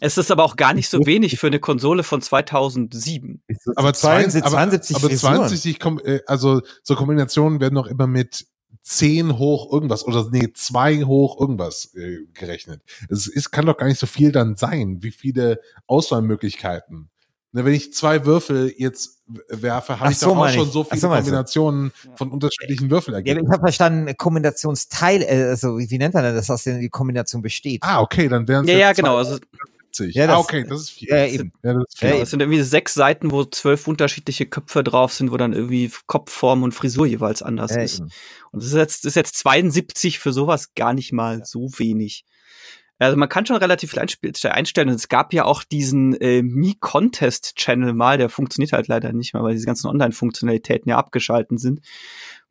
Es 0.00 0.18
ist 0.18 0.30
aber 0.30 0.44
auch 0.44 0.56
gar 0.56 0.74
nicht 0.74 0.88
so 0.88 0.98
wenig 1.06 1.38
für 1.38 1.48
eine 1.48 1.60
Konsole 1.60 2.02
von 2.02 2.20
2007. 2.20 3.42
Aber 3.76 3.92
72, 3.92 4.42
72 4.50 4.96
aber, 4.96 5.04
aber 5.04 5.10
Frisuren. 5.10 5.36
72, 5.36 5.78
Kom- 5.78 6.04
äh, 6.04 6.20
also 6.26 6.62
so 6.82 6.94
Kombinationen 6.94 7.60
werden 7.60 7.74
noch 7.74 7.86
immer 7.86 8.06
mit 8.06 8.46
10 8.82 9.38
hoch 9.38 9.72
irgendwas 9.72 10.06
oder 10.06 10.28
nee, 10.30 10.52
2 10.52 11.02
hoch 11.04 11.38
irgendwas 11.40 11.94
äh, 11.94 12.18
gerechnet. 12.32 12.82
Es 13.10 13.26
ist, 13.26 13.50
kann 13.50 13.66
doch 13.66 13.76
gar 13.76 13.86
nicht 13.86 13.98
so 13.98 14.06
viel 14.06 14.32
dann 14.32 14.56
sein. 14.56 15.02
Wie 15.02 15.10
viele 15.10 15.60
Auswahlmöglichkeiten? 15.86 17.10
Ne, 17.52 17.64
wenn 17.64 17.72
ich 17.72 17.94
zwei 17.94 18.26
Würfel 18.26 18.74
jetzt 18.76 19.22
werfe, 19.48 19.98
habe 20.00 20.12
ich 20.12 20.18
so, 20.18 20.26
doch 20.34 20.36
auch 20.36 20.48
schon 20.50 20.66
ich. 20.66 20.72
so 20.72 20.84
viele 20.84 21.00
so. 21.00 21.08
Kombinationen 21.08 21.92
Ja. 22.04 22.10
von 22.16 22.30
unterschiedlichen 22.30 22.84
Ja, 22.84 22.90
Würfelergebnissen. 22.90 23.46
ich 23.46 23.52
habe 23.52 23.60
verstanden, 23.62 24.14
Kombinationsteil, 24.16 25.22
äh, 25.22 25.44
also 25.48 25.78
wie, 25.78 25.90
wie 25.90 25.98
nennt 25.98 26.12
man 26.14 26.24
denn 26.24 26.34
das, 26.34 26.50
aus 26.50 26.64
der 26.64 26.78
die 26.78 26.88
Kombination 26.90 27.40
besteht? 27.40 27.82
Ah, 27.82 28.00
okay, 28.00 28.28
dann 28.28 28.46
wären 28.48 28.64
es 28.66 28.70
Ja, 28.70 28.78
ja, 28.78 28.92
genau. 28.92 29.16
Also, 29.16 29.38
72. 29.92 30.14
Ja, 30.14 30.24
ah, 30.24 30.26
das- 30.28 30.38
okay, 30.40 30.64
das 30.68 30.80
ist 30.82 30.90
viel. 30.90 31.08
Ja, 31.08 31.24
eben. 31.26 31.52
Ja, 31.62 31.72
das 31.72 31.84
ist 31.88 31.98
viel. 31.98 32.08
Ja, 32.08 32.12
genau, 32.14 32.22
es 32.24 32.30
sind 32.30 32.40
irgendwie 32.40 32.62
sechs 32.62 32.92
Seiten, 32.94 33.30
wo 33.30 33.44
zwölf 33.44 33.88
unterschiedliche 33.88 34.44
Köpfe 34.46 34.84
drauf 34.84 35.12
sind, 35.14 35.32
wo 35.32 35.36
dann 35.38 35.54
irgendwie 35.54 35.90
Kopfform 36.06 36.62
und 36.62 36.72
Frisur 36.72 37.06
jeweils 37.06 37.42
anders 37.42 37.72
Äh, 37.74 37.84
ist. 37.84 38.00
eben. 38.00 38.10
Und 38.52 38.62
das 38.62 38.68
ist 38.68 38.76
jetzt, 38.76 39.04
das 39.04 39.10
ist 39.12 39.16
jetzt 39.16 39.36
72 39.38 40.18
für 40.18 40.32
sowas 40.34 40.74
gar 40.74 40.92
nicht 40.92 41.12
mal 41.12 41.42
so 41.46 41.70
wenig. 41.78 42.24
Also 42.98 43.16
man 43.16 43.28
kann 43.28 43.46
schon 43.46 43.56
relativ 43.56 43.90
viel 43.90 44.00
einstellen. 44.00 44.88
Und 44.88 44.94
es 44.96 45.08
gab 45.08 45.32
ja 45.32 45.44
auch 45.44 45.62
diesen 45.62 46.14
äh, 46.20 46.42
Me-Contest-Channel 46.42 47.92
mal, 47.94 48.18
der 48.18 48.28
funktioniert 48.28 48.72
halt 48.72 48.88
leider 48.88 49.12
nicht 49.12 49.34
mehr, 49.34 49.42
weil 49.42 49.54
diese 49.54 49.66
ganzen 49.66 49.88
Online-Funktionalitäten 49.88 50.88
ja 50.90 50.96
abgeschalten 50.98 51.58
sind, 51.58 51.80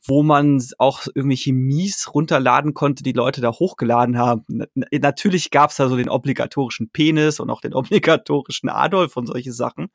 wo 0.06 0.24
man 0.24 0.64
auch 0.78 1.08
irgendwelche 1.14 1.52
Mies 1.52 2.14
runterladen 2.14 2.74
konnte, 2.74 3.04
die 3.04 3.12
Leute 3.12 3.42
da 3.42 3.52
hochgeladen 3.52 4.18
haben. 4.18 4.46
Na, 4.74 4.86
natürlich 5.02 5.52
gab's 5.52 5.76
da 5.76 5.90
so 5.90 5.98
den 5.98 6.08
obligatorischen 6.10 6.90
Penis 6.90 7.40
und 7.42 7.50
auch 7.50 7.60
den 7.62 7.74
obligatorischen 7.76 8.70
Adolf 8.70 9.18
und 9.18 9.26
solche 9.28 9.52
Sachen. 9.52 9.90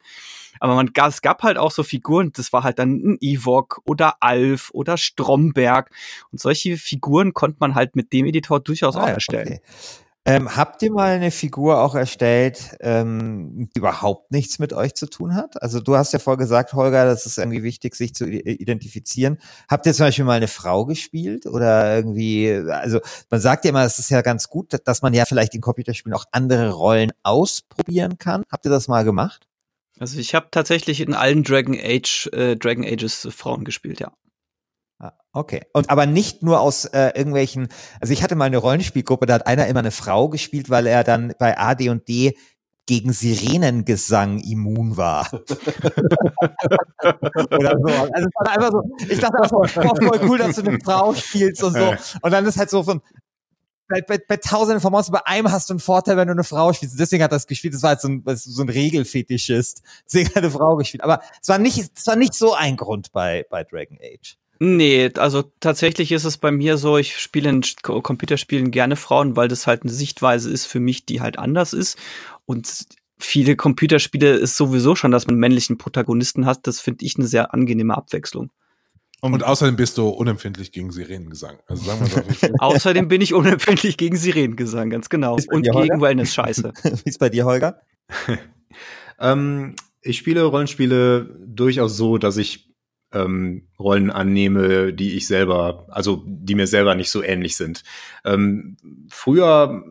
Aber 0.61 0.75
man, 0.75 0.93
gab- 0.93 1.09
es 1.09 1.23
gab 1.23 1.43
halt 1.43 1.57
auch 1.57 1.71
so 1.71 1.83
Figuren, 1.83 2.31
das 2.35 2.53
war 2.53 2.63
halt 2.63 2.79
dann 2.79 2.91
ein 3.03 3.19
Ewok 3.23 3.81
oder 3.85 4.17
Alf 4.21 4.71
oder 4.75 4.99
Stromberg. 4.99 5.91
Und 6.31 6.41
solche 6.41 6.77
Figuren 6.77 7.33
konnte 7.33 7.57
man 7.61 7.75
halt 7.75 7.97
mit 7.97 8.13
dem 8.13 8.27
Editor 8.27 8.61
durchaus 8.61 8.97
auch 8.97 9.03
Ah, 9.05 9.09
ja, 9.09 9.15
erstellen. 9.15 9.47
okay. 9.49 9.61
Ähm, 10.25 10.57
habt 10.57 10.81
ihr 10.83 10.93
mal 10.93 11.11
eine 11.11 11.33
Figur 11.33 11.81
auch 11.81 11.97
erstellt, 11.97 12.77
ähm, 12.79 13.69
die 13.75 13.81
überhaupt 13.81 14.31
nichts 14.31 14.61
mit 14.61 14.73
euch 14.73 14.95
zu 14.95 15.07
tun 15.07 15.35
hat? 15.35 15.61
Also 15.61 15.81
du 15.81 15.97
hast 15.97 16.13
ja 16.13 16.21
vorher 16.21 16.39
gesagt, 16.39 16.75
Holger, 16.75 17.05
das 17.05 17.27
ist 17.27 17.39
irgendwie 17.39 17.65
wichtig, 17.65 17.97
sich 17.97 18.15
zu 18.15 18.27
identifizieren. 18.27 19.39
Habt 19.69 19.85
ihr 19.85 19.93
zum 19.93 20.07
Beispiel 20.07 20.25
mal 20.25 20.37
eine 20.37 20.47
Frau 20.47 20.87
gespielt 20.87 21.47
oder 21.47 21.97
irgendwie, 21.97 22.53
also 22.71 23.01
man 23.31 23.41
sagt 23.41 23.65
ja 23.65 23.71
immer, 23.71 23.85
es 23.85 23.99
ist 23.99 24.11
ja 24.11 24.23
ganz 24.23 24.49
gut, 24.49 24.77
dass 24.85 25.03
man 25.03 25.13
ja 25.13 25.25
vielleicht 25.25 25.57
in 25.57 25.61
Computerspielen 25.61 26.17
auch 26.17 26.27
andere 26.31 26.71
Rollen 26.71 27.11
ausprobieren 27.25 28.17
kann. 28.17 28.45
Habt 28.49 28.65
ihr 28.65 28.71
das 28.71 28.87
mal 28.87 29.03
gemacht? 29.03 29.49
Also 29.99 30.21
ich 30.21 30.37
habe 30.37 30.49
tatsächlich 30.53 31.01
in 31.01 31.15
allen 31.15 31.43
Dragon 31.43 31.77
Age, 31.77 32.29
äh, 32.33 32.57
Dragon 32.57 32.85
Ages 32.85 33.27
Frauen 33.33 33.65
gespielt, 33.65 33.99
ja. 33.99 34.13
Ah, 35.03 35.13
Okay. 35.33 35.63
Und 35.73 35.91
aber 35.91 36.07
nicht 36.07 36.43
nur 36.45 36.61
aus 36.61 36.85
äh, 36.85 37.11
irgendwelchen, 37.17 37.69
also 38.01 38.13
ich 38.13 38.23
hatte 38.23 38.37
mal 38.37 38.45
eine 38.45 38.59
Rollenspielgruppe, 38.59 39.27
da 39.27 39.35
hat 39.35 39.47
einer 39.49 39.67
immer 39.67 39.81
eine 39.81 39.91
Frau 39.91 40.29
gespielt, 40.29 40.71
weil 40.71 40.87
er 40.87 41.03
dann 41.03 41.35
bei 41.39 41.59
A, 41.59 41.75
D 41.75 41.89
und 41.89 42.07
D 42.07 42.37
gegen 42.87 43.13
Sirenengesang 43.13 44.39
immun 44.39 44.97
war. 44.97 45.29
Oder 45.33 45.49
so. 47.79 47.89
Also 47.89 48.29
es 48.29 48.35
war 48.35 48.51
einfach 48.51 48.71
so, 48.71 48.83
ich 49.09 49.19
dachte 49.19 49.49
so, 49.49 49.57
boah, 49.57 49.97
voll 49.97 50.21
cool, 50.29 50.39
dass 50.39 50.57
du 50.57 50.63
eine 50.63 50.79
Frau 50.81 51.15
spielst 51.15 51.63
und 51.65 51.75
so. 51.75 51.95
Und 52.23 52.31
dann 52.31 52.45
ist 52.45 52.59
halt 52.59 52.71
so 52.71 52.83
von, 52.85 53.01
bei, 53.89 54.03
bei, 54.03 54.19
bei 54.19 54.37
tausenden 54.37 54.81
von 54.81 54.93
Monstern, 54.93 55.15
bei 55.15 55.27
einem 55.27 55.51
hast 55.51 55.69
du 55.69 55.75
einen 55.75 55.81
Vorteil, 55.81 56.17
wenn 56.17 56.29
du 56.29 56.33
eine 56.33 56.45
Frau 56.45 56.73
spielst. 56.73 56.99
Deswegen 56.99 57.23
hat 57.25 57.33
das 57.33 57.47
gespielt. 57.47 57.75
Das 57.75 57.83
war 57.83 57.91
halt 57.91 58.01
so 58.01 58.09
ein, 58.09 58.23
so 58.35 58.63
ein 58.63 58.69
Regelfetischist. 58.69 59.83
Deswegen 60.07 60.29
hat 60.31 60.39
eine 60.39 60.51
Frau 60.51 60.77
gespielt. 60.77 61.03
Aber 61.03 61.21
es 61.41 61.49
war 61.49 61.59
nicht, 61.59 61.79
es 61.79 62.07
war 62.07 62.17
nicht 62.17 62.35
so 62.35 62.55
ein 62.55 62.77
Grund 62.77 63.13
bei, 63.13 63.45
bei 63.51 63.65
Dragon 63.65 63.99
Age. 64.01 64.39
Nee, 64.65 65.11
also 65.17 65.43
tatsächlich 65.59 66.13
ist 66.13 66.23
es 66.23 66.39
bei 66.39 66.53
mir 66.53 66.79
so, 66.79 66.97
ich 66.97 67.19
spiele 67.19 67.51
in 67.51 67.63
Computerspielen 67.83 68.71
gerne 68.71 68.95
Frauen, 68.95 69.35
weil 69.35 69.49
das 69.49 69.67
halt 69.67 69.83
eine 69.83 69.91
Sichtweise 69.91 70.53
ist 70.53 70.67
für 70.67 70.79
mich, 70.79 71.05
die 71.05 71.21
halt 71.21 71.37
anders 71.37 71.73
ist. 71.73 71.99
Und 72.47 72.87
viele 73.19 73.57
Computerspiele 73.57 74.35
ist 74.35 74.57
sowieso 74.57 74.95
schon, 74.95 75.11
dass 75.11 75.27
man 75.27 75.35
männlichen 75.35 75.79
Protagonisten 75.79 76.47
hat. 76.47 76.69
Das 76.69 76.79
finde 76.79 77.05
ich 77.05 77.17
eine 77.17 77.27
sehr 77.27 77.53
angenehme 77.53 77.97
Abwechslung. 77.97 78.53
Und 79.21 79.43
außerdem 79.43 79.75
bist 79.75 79.99
du 79.99 80.09
unempfindlich 80.09 80.71
gegen 80.71 80.93
Sirenengesang. 80.93 81.59
Also 81.67 81.83
sagen 81.83 82.01
wir 82.03 82.23
doch, 82.23 82.29
wie 82.29 82.55
Außerdem 82.61 83.09
bin 83.09 83.21
ich 83.21 83.35
unempfindlich 83.35 83.97
gegen 83.97 84.17
Sirenengesang, 84.17 84.91
ganz 84.91 85.09
genau. 85.09 85.39
Und 85.49 85.67
dir, 85.67 85.73
gegen? 85.73 86.01
Wellness-Scheiße. 86.01 86.73
Wie 86.85 87.11
ist 87.11 87.19
bei 87.19 87.31
dir, 87.31 87.47
Holger? 87.47 87.81
Ähm, 89.19 89.75
ich 90.03 90.19
spiele 90.19 90.45
Rollenspiele 90.45 91.37
durchaus 91.45 91.97
so, 91.97 92.17
dass 92.19 92.37
ich 92.37 92.72
ähm, 93.13 93.69
Rollen 93.79 94.11
annehme, 94.11 94.93
die 94.93 95.17
ich 95.17 95.27
selber, 95.27 95.87
also 95.89 96.25
die 96.27 96.55
mir 96.55 96.67
selber 96.67 96.95
nicht 96.95 97.11
so 97.11 97.23
ähnlich 97.23 97.57
sind. 97.57 97.83
Ähm, 98.25 98.77
früher 99.09 99.85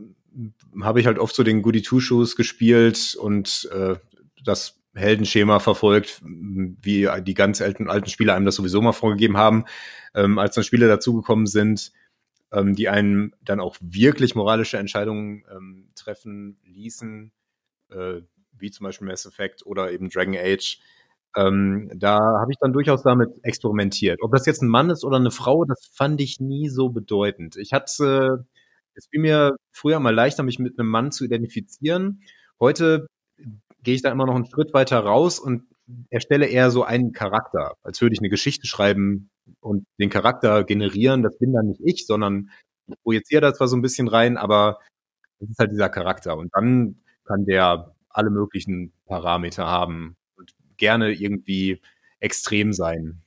habe 0.81 0.99
ich 0.99 1.05
halt 1.05 1.19
oft 1.19 1.35
so 1.35 1.43
den 1.43 1.61
Goody 1.61 1.81
Two-Shoes 1.81 2.35
gespielt 2.35 3.15
und 3.19 3.69
äh, 3.73 3.95
das 4.43 4.79
Heldenschema 4.93 5.59
verfolgt, 5.59 6.21
wie 6.23 7.07
die 7.21 7.33
ganz 7.33 7.61
alten, 7.61 7.89
alten 7.89 8.09
Spiele 8.09 8.33
einem 8.33 8.45
das 8.45 8.55
sowieso 8.55 8.81
mal 8.81 8.91
vorgegeben 8.91 9.37
haben. 9.37 9.65
Ähm, 10.13 10.37
als 10.37 10.55
dann 10.55 10.63
Spiele 10.63 10.87
dazugekommen 10.87 11.47
sind, 11.47 11.91
ähm, 12.51 12.75
die 12.75 12.89
einen 12.89 13.33
dann 13.41 13.59
auch 13.59 13.77
wirklich 13.79 14.35
moralische 14.35 14.77
Entscheidungen 14.77 15.45
ähm, 15.49 15.89
treffen 15.95 16.59
ließen, 16.63 17.31
äh, 17.91 18.21
wie 18.51 18.71
zum 18.71 18.83
Beispiel 18.83 19.07
Mass 19.07 19.25
Effect 19.25 19.65
oder 19.65 19.91
eben 19.91 20.09
Dragon 20.09 20.35
Age. 20.35 20.79
Ähm, 21.35 21.89
da 21.95 22.17
habe 22.41 22.51
ich 22.51 22.57
dann 22.59 22.73
durchaus 22.73 23.03
damit 23.03 23.29
experimentiert. 23.43 24.19
Ob 24.21 24.31
das 24.33 24.45
jetzt 24.45 24.61
ein 24.61 24.67
Mann 24.69 24.89
ist 24.89 25.03
oder 25.05 25.17
eine 25.17 25.31
Frau, 25.31 25.65
das 25.65 25.89
fand 25.93 26.19
ich 26.21 26.39
nie 26.39 26.69
so 26.69 26.89
bedeutend. 26.89 27.55
Ich 27.57 27.71
hatte, 27.73 28.45
es 28.95 29.07
fiel 29.07 29.21
mir 29.21 29.55
früher 29.71 29.99
mal 29.99 30.13
leichter, 30.13 30.43
mich 30.43 30.59
mit 30.59 30.77
einem 30.77 30.89
Mann 30.89 31.11
zu 31.11 31.23
identifizieren. 31.25 32.21
Heute 32.59 33.07
gehe 33.83 33.95
ich 33.95 34.01
da 34.01 34.11
immer 34.11 34.25
noch 34.25 34.35
einen 34.35 34.45
Schritt 34.45 34.73
weiter 34.73 34.99
raus 34.99 35.39
und 35.39 35.63
erstelle 36.09 36.47
eher 36.47 36.71
so 36.71 36.83
einen 36.83 37.11
Charakter, 37.13 37.75
als 37.83 38.01
würde 38.01 38.13
ich 38.13 38.19
eine 38.19 38.29
Geschichte 38.29 38.67
schreiben 38.67 39.29
und 39.61 39.85
den 39.99 40.09
Charakter 40.09 40.63
generieren. 40.63 41.23
Das 41.23 41.37
bin 41.37 41.53
dann 41.53 41.67
nicht 41.67 41.81
ich, 41.83 42.05
sondern 42.05 42.49
ich 42.87 42.95
projiziere 43.03 43.41
da 43.41 43.53
zwar 43.53 43.67
so 43.67 43.77
ein 43.77 43.81
bisschen 43.81 44.07
rein, 44.07 44.37
aber 44.37 44.79
das 45.39 45.49
ist 45.49 45.59
halt 45.59 45.71
dieser 45.71 45.89
Charakter. 45.89 46.37
Und 46.37 46.49
dann 46.53 47.01
kann 47.25 47.45
der 47.45 47.95
alle 48.09 48.29
möglichen 48.29 48.93
Parameter 49.05 49.65
haben 49.67 50.17
gerne 50.81 51.11
irgendwie 51.11 51.79
extrem 52.19 52.73
sein. 52.73 53.21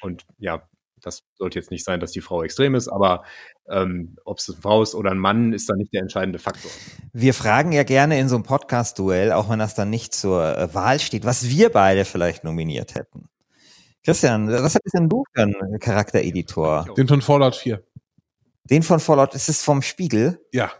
Und 0.00 0.24
ja, 0.38 0.68
das 1.02 1.24
sollte 1.34 1.58
jetzt 1.58 1.70
nicht 1.70 1.84
sein, 1.84 2.00
dass 2.00 2.12
die 2.12 2.20
Frau 2.20 2.42
extrem 2.42 2.74
ist, 2.74 2.88
aber 2.88 3.24
ähm, 3.68 4.16
ob 4.24 4.38
es 4.38 4.48
eine 4.48 4.60
Frau 4.60 4.82
ist 4.82 4.94
oder 4.94 5.10
ein 5.10 5.18
Mann, 5.18 5.52
ist 5.52 5.68
da 5.68 5.74
nicht 5.74 5.92
der 5.92 6.00
entscheidende 6.02 6.38
Faktor. 6.38 6.70
Wir 7.12 7.34
fragen 7.34 7.72
ja 7.72 7.82
gerne 7.82 8.18
in 8.18 8.28
so 8.28 8.36
einem 8.36 8.44
Podcast-Duell, 8.44 9.32
auch 9.32 9.50
wenn 9.50 9.58
das 9.58 9.74
dann 9.74 9.90
nicht 9.90 10.14
zur 10.14 10.56
äh, 10.56 10.74
Wahl 10.74 11.00
steht, 11.00 11.24
was 11.24 11.48
wir 11.48 11.70
beide 11.70 12.04
vielleicht 12.04 12.44
nominiert 12.44 12.94
hätten. 12.94 13.28
Christian, 14.04 14.48
was 14.48 14.74
hättest 14.74 14.94
denn 14.94 15.08
du 15.08 15.24
für 15.34 15.42
einen 15.42 15.78
Charaktereditor? 15.78 16.86
Den 16.96 17.08
von 17.08 17.20
Fallout 17.20 17.56
4. 17.56 17.82
Den 18.64 18.82
von 18.82 19.00
Fallout, 19.00 19.34
ist 19.34 19.48
es 19.48 19.62
vom 19.62 19.82
Spiegel? 19.82 20.40
Ja. 20.52 20.72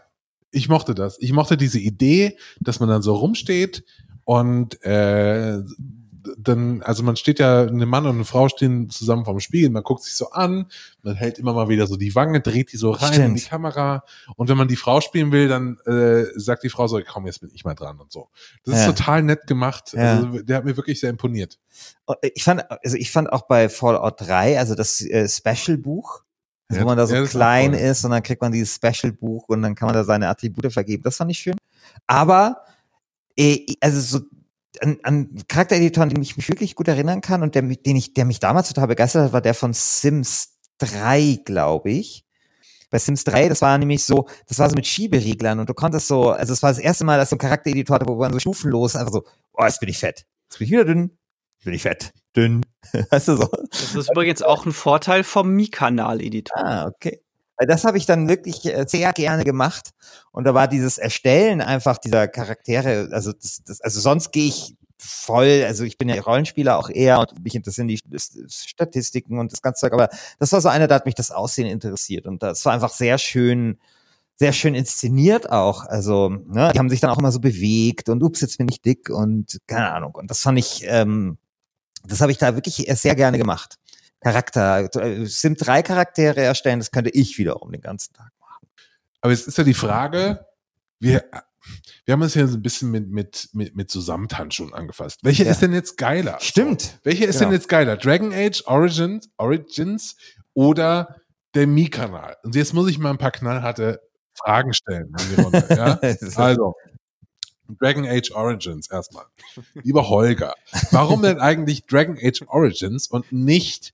ich 0.51 0.69
mochte 0.69 0.95
das. 0.95 1.17
Ich 1.19 1.33
mochte 1.33 1.57
diese 1.57 1.79
Idee, 1.79 2.37
dass 2.59 2.79
man 2.79 2.89
dann 2.89 3.01
so 3.01 3.15
rumsteht 3.15 3.83
und 4.25 4.81
äh, 4.83 5.59
dann, 6.37 6.81
also 6.83 7.03
man 7.03 7.15
steht 7.15 7.39
ja, 7.39 7.61
eine 7.63 7.85
Mann 7.85 8.05
und 8.05 8.15
eine 8.15 8.25
Frau 8.25 8.49
stehen 8.49 8.89
zusammen 8.89 9.25
vorm 9.25 9.39
Spiegel, 9.39 9.69
man 9.69 9.83
guckt 9.83 10.03
sich 10.03 10.13
so 10.15 10.31
an, 10.31 10.67
man 11.01 11.15
hält 11.15 11.39
immer 11.39 11.53
mal 11.53 11.69
wieder 11.69 11.87
so 11.87 11.95
die 11.97 12.13
Wange, 12.15 12.41
dreht 12.41 12.71
die 12.73 12.77
so 12.77 12.91
rein 12.91 13.13
Stimmt. 13.13 13.27
in 13.29 13.35
die 13.35 13.41
Kamera 13.43 14.03
und 14.35 14.49
wenn 14.49 14.57
man 14.57 14.67
die 14.67 14.75
Frau 14.75 15.01
spielen 15.01 15.31
will, 15.31 15.47
dann 15.47 15.77
äh, 15.85 16.25
sagt 16.35 16.63
die 16.63 16.69
Frau 16.69 16.87
so, 16.87 16.99
komm, 17.07 17.25
jetzt 17.25 17.41
bin 17.41 17.49
ich 17.53 17.65
mal 17.65 17.75
dran 17.75 17.99
und 17.99 18.11
so. 18.11 18.29
Das 18.65 18.75
Ja. 18.75 18.89
ist 18.89 18.97
total 18.97 19.23
nett 19.23 19.47
gemacht. 19.47 19.93
Ja. 19.93 20.17
Also, 20.17 20.41
der 20.41 20.57
hat 20.57 20.65
mir 20.65 20.77
wirklich 20.77 20.99
sehr 20.99 21.09
imponiert. 21.09 21.59
Ich 22.33 22.43
fand, 22.43 22.63
also 22.83 22.97
ich 22.97 23.11
fand 23.11 23.31
auch 23.31 23.43
bei 23.47 23.69
Fallout 23.69 24.15
3, 24.21 24.59
also 24.59 24.75
das 24.75 25.01
äh, 25.01 25.27
Special-Buch, 25.27 26.23
also 26.69 26.79
Ja, 26.79 26.83
wo 26.85 26.89
man 26.89 26.97
da 26.97 27.05
so 27.07 27.15
ja, 27.15 27.21
ist 27.23 27.31
klein 27.31 27.71
toll. 27.73 27.81
ist 27.81 28.05
und 28.05 28.11
dann 28.11 28.23
kriegt 28.23 28.41
man 28.41 28.51
dieses 28.51 28.75
Special-Buch 28.75 29.49
und 29.49 29.61
dann 29.61 29.75
kann 29.75 29.87
man 29.87 29.95
da 29.95 30.03
seine 30.03 30.29
Attribute 30.29 30.71
vergeben. 30.71 31.03
Das 31.03 31.17
fand 31.17 31.31
ich 31.31 31.39
schön. 31.39 31.55
Aber, 32.07 32.63
äh, 33.37 33.65
also 33.81 33.99
so 33.99 34.25
an, 34.81 34.97
an 35.03 35.35
Charaktereditoren, 35.47 36.09
den 36.09 36.21
ich 36.21 36.37
mich 36.37 36.47
wirklich 36.49 36.75
gut 36.75 36.87
erinnern 36.87 37.21
kann 37.21 37.43
und 37.43 37.55
der, 37.55 37.61
mich- 37.63 37.83
den 37.83 37.95
ich, 37.95 38.13
der 38.13 38.25
mich 38.25 38.39
damals 38.39 38.67
total 38.69 38.87
begeistert 38.87 39.23
hat, 39.25 39.33
war 39.33 39.41
der 39.41 39.53
von 39.53 39.73
Sims 39.73 40.57
3, 40.79 41.39
glaube 41.45 41.91
ich. 41.91 42.25
Bei 42.89 42.99
Sims 42.99 43.23
3, 43.23 43.49
das 43.49 43.61
war 43.63 43.75
nämlich 43.77 44.05
so, 44.05 44.27
das 44.47 44.59
war 44.59 44.69
so 44.69 44.75
mit 44.75 44.85
Schiebereglern 44.85 45.59
und 45.59 45.67
du 45.67 45.73
konntest 45.73 46.07
so, 46.07 46.29
also 46.29 46.53
es 46.53 46.61
war 46.61 46.69
das 46.69 46.77
erste 46.79 47.05
Mal, 47.05 47.17
dass 47.17 47.31
so 47.31 47.35
ein 47.35 47.39
Charaktereditor 47.39 47.95
hatte, 47.95 48.05
wo 48.07 48.15
man 48.15 48.31
so 48.33 48.39
stufenlos 48.39 48.95
einfach 48.95 49.11
so, 49.13 49.23
oh, 49.53 49.63
jetzt 49.63 49.79
bin 49.79 49.89
ich 49.89 49.97
fett. 49.97 50.25
Jetzt 50.49 50.59
bin 50.59 50.65
ich 50.65 50.71
wieder 50.71 50.85
dünn. 50.85 51.17
Jetzt 51.57 51.65
bin 51.65 51.73
ich 51.73 51.81
fett. 51.81 52.13
Dünn. 52.35 52.63
Weißt 53.09 53.29
du 53.29 53.37
so? 53.37 53.49
Das 53.71 53.95
ist 53.95 54.11
übrigens 54.11 54.43
auch 54.43 54.65
ein 54.67 54.73
Vorteil 54.73 55.23
vom 55.23 55.49
Mi-Kanal-Editor. 55.49 56.55
Ah, 56.57 56.85
okay. 56.87 57.22
Weil 57.63 57.67
das 57.67 57.85
habe 57.85 57.97
ich 57.97 58.05
dann 58.05 58.27
wirklich 58.27 58.65
äh, 58.65 58.83
sehr 58.85 59.13
gerne 59.13 59.45
gemacht. 59.45 59.91
Und 60.33 60.43
da 60.43 60.53
war 60.53 60.67
dieses 60.67 60.97
Erstellen 60.97 61.61
einfach 61.61 61.97
dieser 61.97 62.27
Charaktere, 62.27 63.07
also 63.13 63.31
das, 63.31 63.61
das, 63.65 63.79
also 63.79 64.01
sonst 64.01 64.33
gehe 64.33 64.49
ich 64.49 64.75
voll, 64.97 65.63
also 65.65 65.85
ich 65.85 65.97
bin 65.97 66.09
ja 66.09 66.21
Rollenspieler 66.21 66.77
auch 66.77 66.89
eher 66.89 67.19
und 67.19 67.41
mich 67.41 67.55
interessieren 67.55 67.87
die 67.87 68.01
Statistiken 68.49 69.39
und 69.39 69.53
das 69.53 69.61
ganze 69.61 69.79
Zeug, 69.79 69.93
aber 69.93 70.09
das 70.39 70.51
war 70.51 70.59
so 70.59 70.67
einer, 70.67 70.89
da 70.89 70.95
hat 70.95 71.05
mich 71.05 71.15
das 71.15 71.31
Aussehen 71.31 71.67
interessiert 71.67 72.27
und 72.27 72.43
das 72.43 72.65
war 72.65 72.73
einfach 72.73 72.91
sehr 72.91 73.17
schön, 73.17 73.79
sehr 74.35 74.51
schön 74.51 74.75
inszeniert 74.75 75.49
auch. 75.49 75.85
Also, 75.85 76.31
ne, 76.31 76.69
die 76.73 76.79
haben 76.79 76.89
sich 76.89 76.99
dann 76.99 77.11
auch 77.11 77.17
immer 77.17 77.31
so 77.31 77.39
bewegt 77.39 78.09
und 78.09 78.21
ups, 78.23 78.41
jetzt 78.41 78.57
bin 78.57 78.67
ich 78.67 78.81
dick 78.81 79.09
und 79.09 79.61
keine 79.67 79.89
Ahnung. 79.89 80.15
Und 80.15 80.29
das 80.29 80.41
fand 80.41 80.59
ich, 80.59 80.83
ähm, 80.85 81.37
das 82.05 82.19
habe 82.19 82.33
ich 82.33 82.37
da 82.37 82.55
wirklich 82.55 82.85
sehr 82.99 83.15
gerne 83.15 83.37
gemacht. 83.37 83.77
Charakter, 84.23 84.89
äh, 84.95 85.25
Sim 85.25 85.55
3 85.55 85.83
Charaktere 85.83 86.41
erstellen, 86.41 86.79
das 86.79 86.91
könnte 86.91 87.09
ich 87.11 87.37
wiederum 87.37 87.71
den 87.71 87.81
ganzen 87.81 88.13
Tag 88.13 88.31
machen. 88.39 88.67
Aber 89.21 89.31
jetzt 89.31 89.47
ist 89.47 89.57
ja 89.57 89.63
die 89.63 89.73
Frage, 89.73 90.45
wir, 90.99 91.23
wir 92.05 92.11
haben 92.13 92.21
uns 92.21 92.33
ja 92.33 92.47
so 92.47 92.57
ein 92.57 92.61
bisschen 92.61 92.91
mit, 92.91 93.09
mit, 93.09 93.49
mit, 93.53 93.75
mit 93.75 93.89
Zusammentanzschuhen 93.91 94.73
angefasst. 94.73 95.19
Welche 95.23 95.43
Ja. 95.45 95.51
ist 95.51 95.61
denn 95.61 95.73
jetzt 95.73 95.97
geiler? 95.97 96.37
Stimmt. 96.41 96.99
Welche 97.03 97.25
ist 97.25 97.37
Genau. 97.39 97.49
denn 97.51 97.59
jetzt 97.59 97.69
geiler? 97.69 97.97
Dragon 97.97 98.33
Age 98.33 98.63
Origins, 98.65 99.29
Origins 99.37 100.15
oder 100.53 101.17
der 101.53 101.67
Mi-Kanal? 101.67 102.37
Und 102.43 102.55
jetzt 102.55 102.73
muss 102.73 102.89
ich 102.89 102.97
mal 102.99 103.11
ein 103.11 103.17
paar 103.17 103.31
knallharte 103.31 104.01
Fragen 104.33 104.73
stellen 104.73 105.13
Runde. 105.37 105.65
ja? 105.69 105.99
Also, 106.35 106.73
Dragon 107.79 108.05
Age 108.05 108.31
Origins 108.31 108.89
erstmal. 108.89 109.25
Lieber 109.73 110.09
Holger, 110.09 110.53
warum 110.91 111.21
denn 111.21 111.39
eigentlich 111.39 111.85
Dragon 111.85 112.17
Age 112.21 112.43
Origins 112.47 113.07
und 113.07 113.31
nicht 113.31 113.93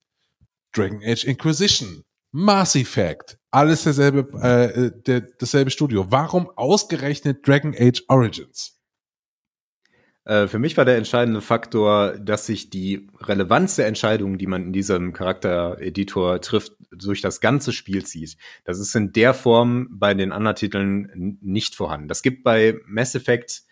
Dragon 0.73 1.01
Age 1.03 1.25
Inquisition? 1.25 2.03
Mass 2.31 2.75
Effect, 2.75 3.39
alles 3.49 3.83
derselbe, 3.83 4.27
äh, 4.41 4.91
der, 5.05 5.21
dasselbe 5.21 5.71
Studio. 5.71 6.11
Warum 6.11 6.49
ausgerechnet 6.55 7.47
Dragon 7.47 7.73
Age 7.75 8.03
Origins? 8.07 8.79
Äh, 10.25 10.47
für 10.47 10.59
mich 10.59 10.77
war 10.77 10.85
der 10.85 10.97
entscheidende 10.97 11.41
Faktor, 11.41 12.19
dass 12.19 12.45
sich 12.45 12.69
die 12.69 13.07
Relevanz 13.19 13.77
der 13.77 13.87
Entscheidungen, 13.87 14.37
die 14.37 14.45
man 14.45 14.65
in 14.65 14.73
diesem 14.73 15.11
Charaktereditor 15.11 16.39
trifft, 16.39 16.73
durch 16.91 17.21
das 17.21 17.41
ganze 17.41 17.73
Spiel 17.73 18.05
zieht. 18.05 18.37
Das 18.63 18.79
ist 18.79 18.95
in 18.95 19.11
der 19.11 19.33
Form 19.33 19.87
bei 19.91 20.13
den 20.13 20.31
anderen 20.31 20.55
Titeln 20.55 21.39
nicht 21.41 21.75
vorhanden. 21.75 22.07
Das 22.07 22.21
gibt 22.21 22.43
bei 22.43 22.79
Mass 22.85 23.15
Effect, 23.15 23.63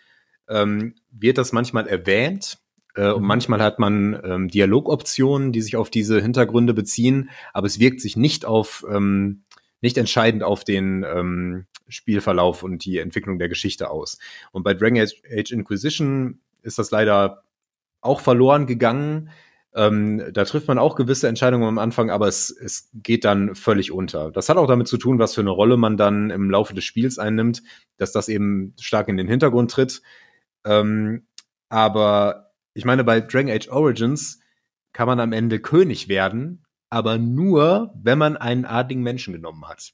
ähm, 0.49 0.95
wird 1.11 1.37
das 1.37 1.51
manchmal 1.51 1.87
erwähnt. 1.87 2.57
Äh, 2.97 3.11
und 3.11 3.21
Mhm. 3.21 3.27
manchmal 3.27 3.61
hat 3.61 3.79
man 3.79 4.19
ähm, 4.23 4.47
Dialogoptionen, 4.49 5.53
die 5.53 5.61
sich 5.61 5.77
auf 5.77 5.89
diese 5.89 6.21
Hintergründe 6.21 6.73
beziehen, 6.73 7.29
aber 7.53 7.67
es 7.67 7.79
wirkt 7.79 8.01
sich 8.01 8.17
nicht 8.17 8.45
auf, 8.45 8.85
ähm, 8.89 9.43
nicht 9.81 9.97
entscheidend 9.97 10.43
auf 10.43 10.63
den 10.63 11.05
ähm, 11.07 11.67
Spielverlauf 11.87 12.63
und 12.63 12.83
die 12.83 12.97
Entwicklung 12.97 13.39
der 13.39 13.49
Geschichte 13.49 13.89
aus. 13.89 14.17
Und 14.51 14.63
bei 14.63 14.73
Dragon 14.73 14.99
Age, 14.99 15.21
Age 15.31 15.51
Inquisition 15.51 16.39
ist 16.63 16.79
das 16.79 16.91
leider 16.91 17.43
auch 18.01 18.19
verloren 18.19 18.65
gegangen. 18.65 19.29
Ähm, 19.75 20.23
da 20.33 20.43
trifft 20.45 20.67
man 20.67 20.79
auch 20.79 20.95
gewisse 20.95 21.27
Entscheidungen 21.27 21.67
am 21.67 21.77
Anfang, 21.77 22.09
aber 22.09 22.27
es, 22.27 22.49
es 22.49 22.89
geht 22.93 23.25
dann 23.25 23.53
völlig 23.53 23.91
unter. 23.91 24.31
Das 24.31 24.49
hat 24.49 24.57
auch 24.57 24.67
damit 24.67 24.87
zu 24.87 24.97
tun, 24.97 25.19
was 25.19 25.35
für 25.35 25.41
eine 25.41 25.51
Rolle 25.51 25.77
man 25.77 25.97
dann 25.97 26.31
im 26.31 26.49
Laufe 26.49 26.73
des 26.73 26.83
Spiels 26.83 27.19
einnimmt, 27.19 27.61
dass 27.97 28.11
das 28.11 28.29
eben 28.29 28.73
stark 28.79 29.07
in 29.07 29.17
den 29.17 29.27
Hintergrund 29.27 29.69
tritt. 29.71 30.01
Ähm, 30.65 31.27
aber 31.69 32.46
ich 32.77 32.85
meine, 32.85 33.03
bei 33.03 33.19
Dragon 33.21 33.49
Age 33.51 33.67
Origins 33.69 34.39
kann 34.93 35.07
man 35.07 35.19
am 35.19 35.33
Ende 35.33 35.59
König 35.59 36.07
werden, 36.07 36.63
aber 36.89 37.17
nur, 37.17 37.91
wenn 37.95 38.17
man 38.17 38.37
einen 38.37 38.65
adligen 38.65 39.03
Menschen 39.03 39.33
genommen 39.33 39.67
hat. 39.67 39.93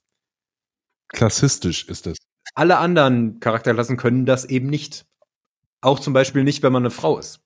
Klassistisch 1.10 1.88
ist 1.88 2.08
es. 2.08 2.17
Alle 2.56 2.78
anderen 2.78 3.39
Charakterklassen 3.39 3.98
können 3.98 4.26
das 4.26 4.46
eben 4.46 4.67
nicht. 4.69 5.06
Auch 5.82 6.00
zum 6.00 6.13
Beispiel 6.13 6.43
nicht, 6.43 6.63
wenn 6.63 6.74
man 6.74 6.84
eine 6.84 6.91
Frau 6.91 7.17
ist. 7.17 7.39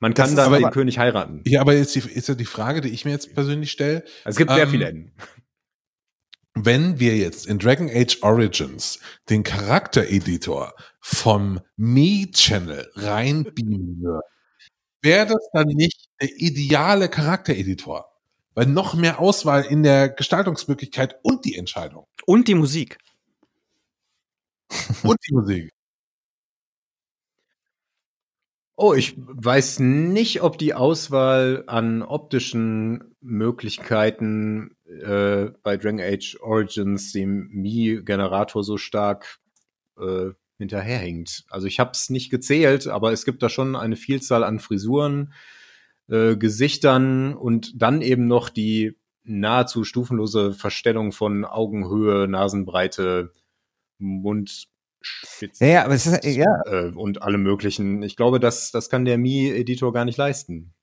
Man 0.00 0.14
Das 0.14 0.28
kann 0.28 0.36
dann 0.36 0.46
aber- 0.46 0.58
den 0.58 0.70
König 0.70 0.98
heiraten. 0.98 1.42
Ja, 1.46 1.60
aber 1.60 1.74
jetzt 1.74 1.94
die, 1.94 2.00
ist 2.00 2.28
ja 2.28 2.34
die 2.34 2.44
Frage, 2.44 2.80
die 2.80 2.88
ich 2.90 3.04
mir 3.04 3.12
jetzt 3.12 3.34
persönlich 3.34 3.70
stelle, 3.70 4.04
Es 4.24 4.36
gibt 4.36 4.50
sehr 4.50 4.64
Ähm, 4.64 4.70
viele 4.70 4.88
Enden. 4.88 5.12
wenn 6.54 6.98
wir 7.00 7.16
jetzt 7.16 7.46
in 7.46 7.58
Dragon 7.58 7.88
Age 7.90 8.18
Origins 8.22 8.98
den 9.30 9.42
Charaktereditor 9.42 10.74
vom 11.00 11.60
Me-Channel 11.76 12.90
reinbeamen 12.94 14.00
würden, 14.02 14.20
wäre 15.02 15.26
das 15.26 15.48
dann 15.52 15.68
nicht 15.68 16.08
der 16.20 16.30
ideale 16.36 17.08
Charaktereditor? 17.08 18.08
Weil 18.54 18.66
noch 18.66 18.94
mehr 18.94 19.18
Auswahl 19.18 19.64
in 19.64 19.82
der 19.82 20.08
Gestaltungsmöglichkeit 20.10 21.16
und 21.22 21.44
die 21.44 21.56
Entscheidung 21.56 22.06
Und 22.26 22.48
die 22.48 22.54
Musik. 22.54 22.98
und 25.02 25.18
die 25.26 25.34
Musik. 25.34 25.72
Oh, 28.76 28.94
ich 28.94 29.14
weiß 29.16 29.80
nicht, 29.80 30.42
ob 30.42 30.58
die 30.58 30.74
Auswahl 30.74 31.64
an 31.66 32.02
optischen 32.02 33.14
Möglichkeiten 33.20 34.74
äh, 34.86 35.50
bei 35.62 35.76
Dragon 35.76 36.00
Age 36.00 36.38
Origins 36.40 37.12
dem 37.12 37.48
Mi-Generator 37.52 38.64
so 38.64 38.78
stark 38.78 39.38
äh, 39.98 40.30
hinterherhinkt. 40.62 41.44
Also 41.50 41.66
ich 41.66 41.78
habe 41.78 41.90
es 41.92 42.10
nicht 42.10 42.30
gezählt, 42.30 42.86
aber 42.86 43.12
es 43.12 43.24
gibt 43.24 43.42
da 43.42 43.48
schon 43.48 43.76
eine 43.76 43.96
Vielzahl 43.96 44.44
an 44.44 44.60
Frisuren, 44.60 45.32
äh, 46.08 46.36
Gesichtern 46.36 47.34
und 47.34 47.80
dann 47.80 48.00
eben 48.00 48.26
noch 48.26 48.48
die 48.48 48.96
nahezu 49.24 49.84
stufenlose 49.84 50.52
Verstellung 50.52 51.12
von 51.12 51.44
Augenhöhe, 51.44 52.26
Nasenbreite, 52.28 53.32
Mundspitze 53.98 54.68
Ja, 55.60 55.66
ja, 55.66 55.84
aber 55.84 55.94
es 55.94 56.06
ist, 56.06 56.24
ja, 56.24 56.62
äh, 56.66 56.90
und 56.94 57.22
alle 57.22 57.38
möglichen. 57.38 58.02
Ich 58.02 58.16
glaube, 58.16 58.40
das, 58.40 58.72
das 58.72 58.90
kann 58.90 59.04
der 59.04 59.18
Mi-Editor 59.18 59.92
gar 59.92 60.04
nicht 60.04 60.18
leisten. 60.18 60.74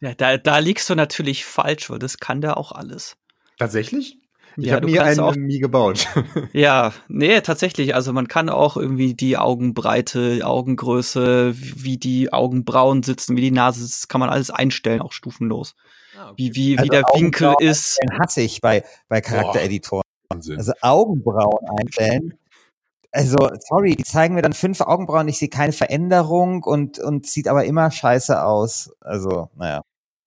Ja, 0.00 0.14
da, 0.14 0.36
da 0.36 0.58
liegst 0.58 0.90
du 0.90 0.94
natürlich 0.94 1.44
falsch, 1.44 1.88
weil 1.90 1.98
das 1.98 2.18
kann 2.18 2.40
der 2.40 2.56
auch 2.56 2.72
alles. 2.72 3.16
Tatsächlich? 3.58 4.18
Ich 4.56 4.66
Ja, 4.66 4.74
habe 4.74 4.86
du 4.86 4.92
nie 4.92 4.98
kannst 4.98 5.18
einen 5.18 5.28
auch- 5.28 5.34
Mi 5.36 5.58
gebaut. 5.58 6.06
Ja, 6.52 6.92
nee, 7.08 7.40
tatsächlich. 7.40 7.94
Also 7.94 8.12
man 8.12 8.28
kann 8.28 8.48
auch 8.48 8.76
irgendwie 8.76 9.14
die 9.14 9.36
Augenbreite, 9.36 10.40
Augengröße, 10.44 11.54
wie 11.56 11.96
die 11.98 12.32
Augenbrauen 12.32 13.02
sitzen, 13.02 13.36
wie 13.36 13.40
die 13.42 13.50
Nase 13.50 13.80
sitzt, 13.84 14.08
kann 14.08 14.20
man 14.20 14.30
alles 14.30 14.50
einstellen, 14.50 15.00
auch 15.00 15.12
stufenlos. 15.12 15.74
Wie, 16.36 16.54
wie, 16.54 16.74
wie 16.74 16.78
Also 16.78 16.90
der 16.90 17.02
Winkel 17.14 17.54
ist. 17.58 17.98
den 18.02 18.18
hasse 18.18 18.40
ich 18.42 18.60
bei, 18.60 18.84
bei 19.08 19.20
Charaktereditoren. 19.20 20.04
Wahnsinn. 20.30 20.56
Also 20.58 20.72
Augenbrauen 20.80 21.66
einstellen. 21.80 22.34
Also, 23.10 23.36
sorry, 23.68 23.94
die 23.94 24.02
zeigen 24.02 24.34
mir 24.34 24.42
dann 24.42 24.52
fünf 24.54 24.80
Augenbrauen, 24.80 25.28
ich 25.28 25.38
sehe 25.38 25.48
keine 25.48 25.72
Veränderung 25.72 26.64
und, 26.64 26.98
und 26.98 27.26
sieht 27.26 27.46
aber 27.46 27.64
immer 27.64 27.90
scheiße 27.90 28.42
aus. 28.42 28.90
Also, 29.00 29.50
naja. 29.56 29.82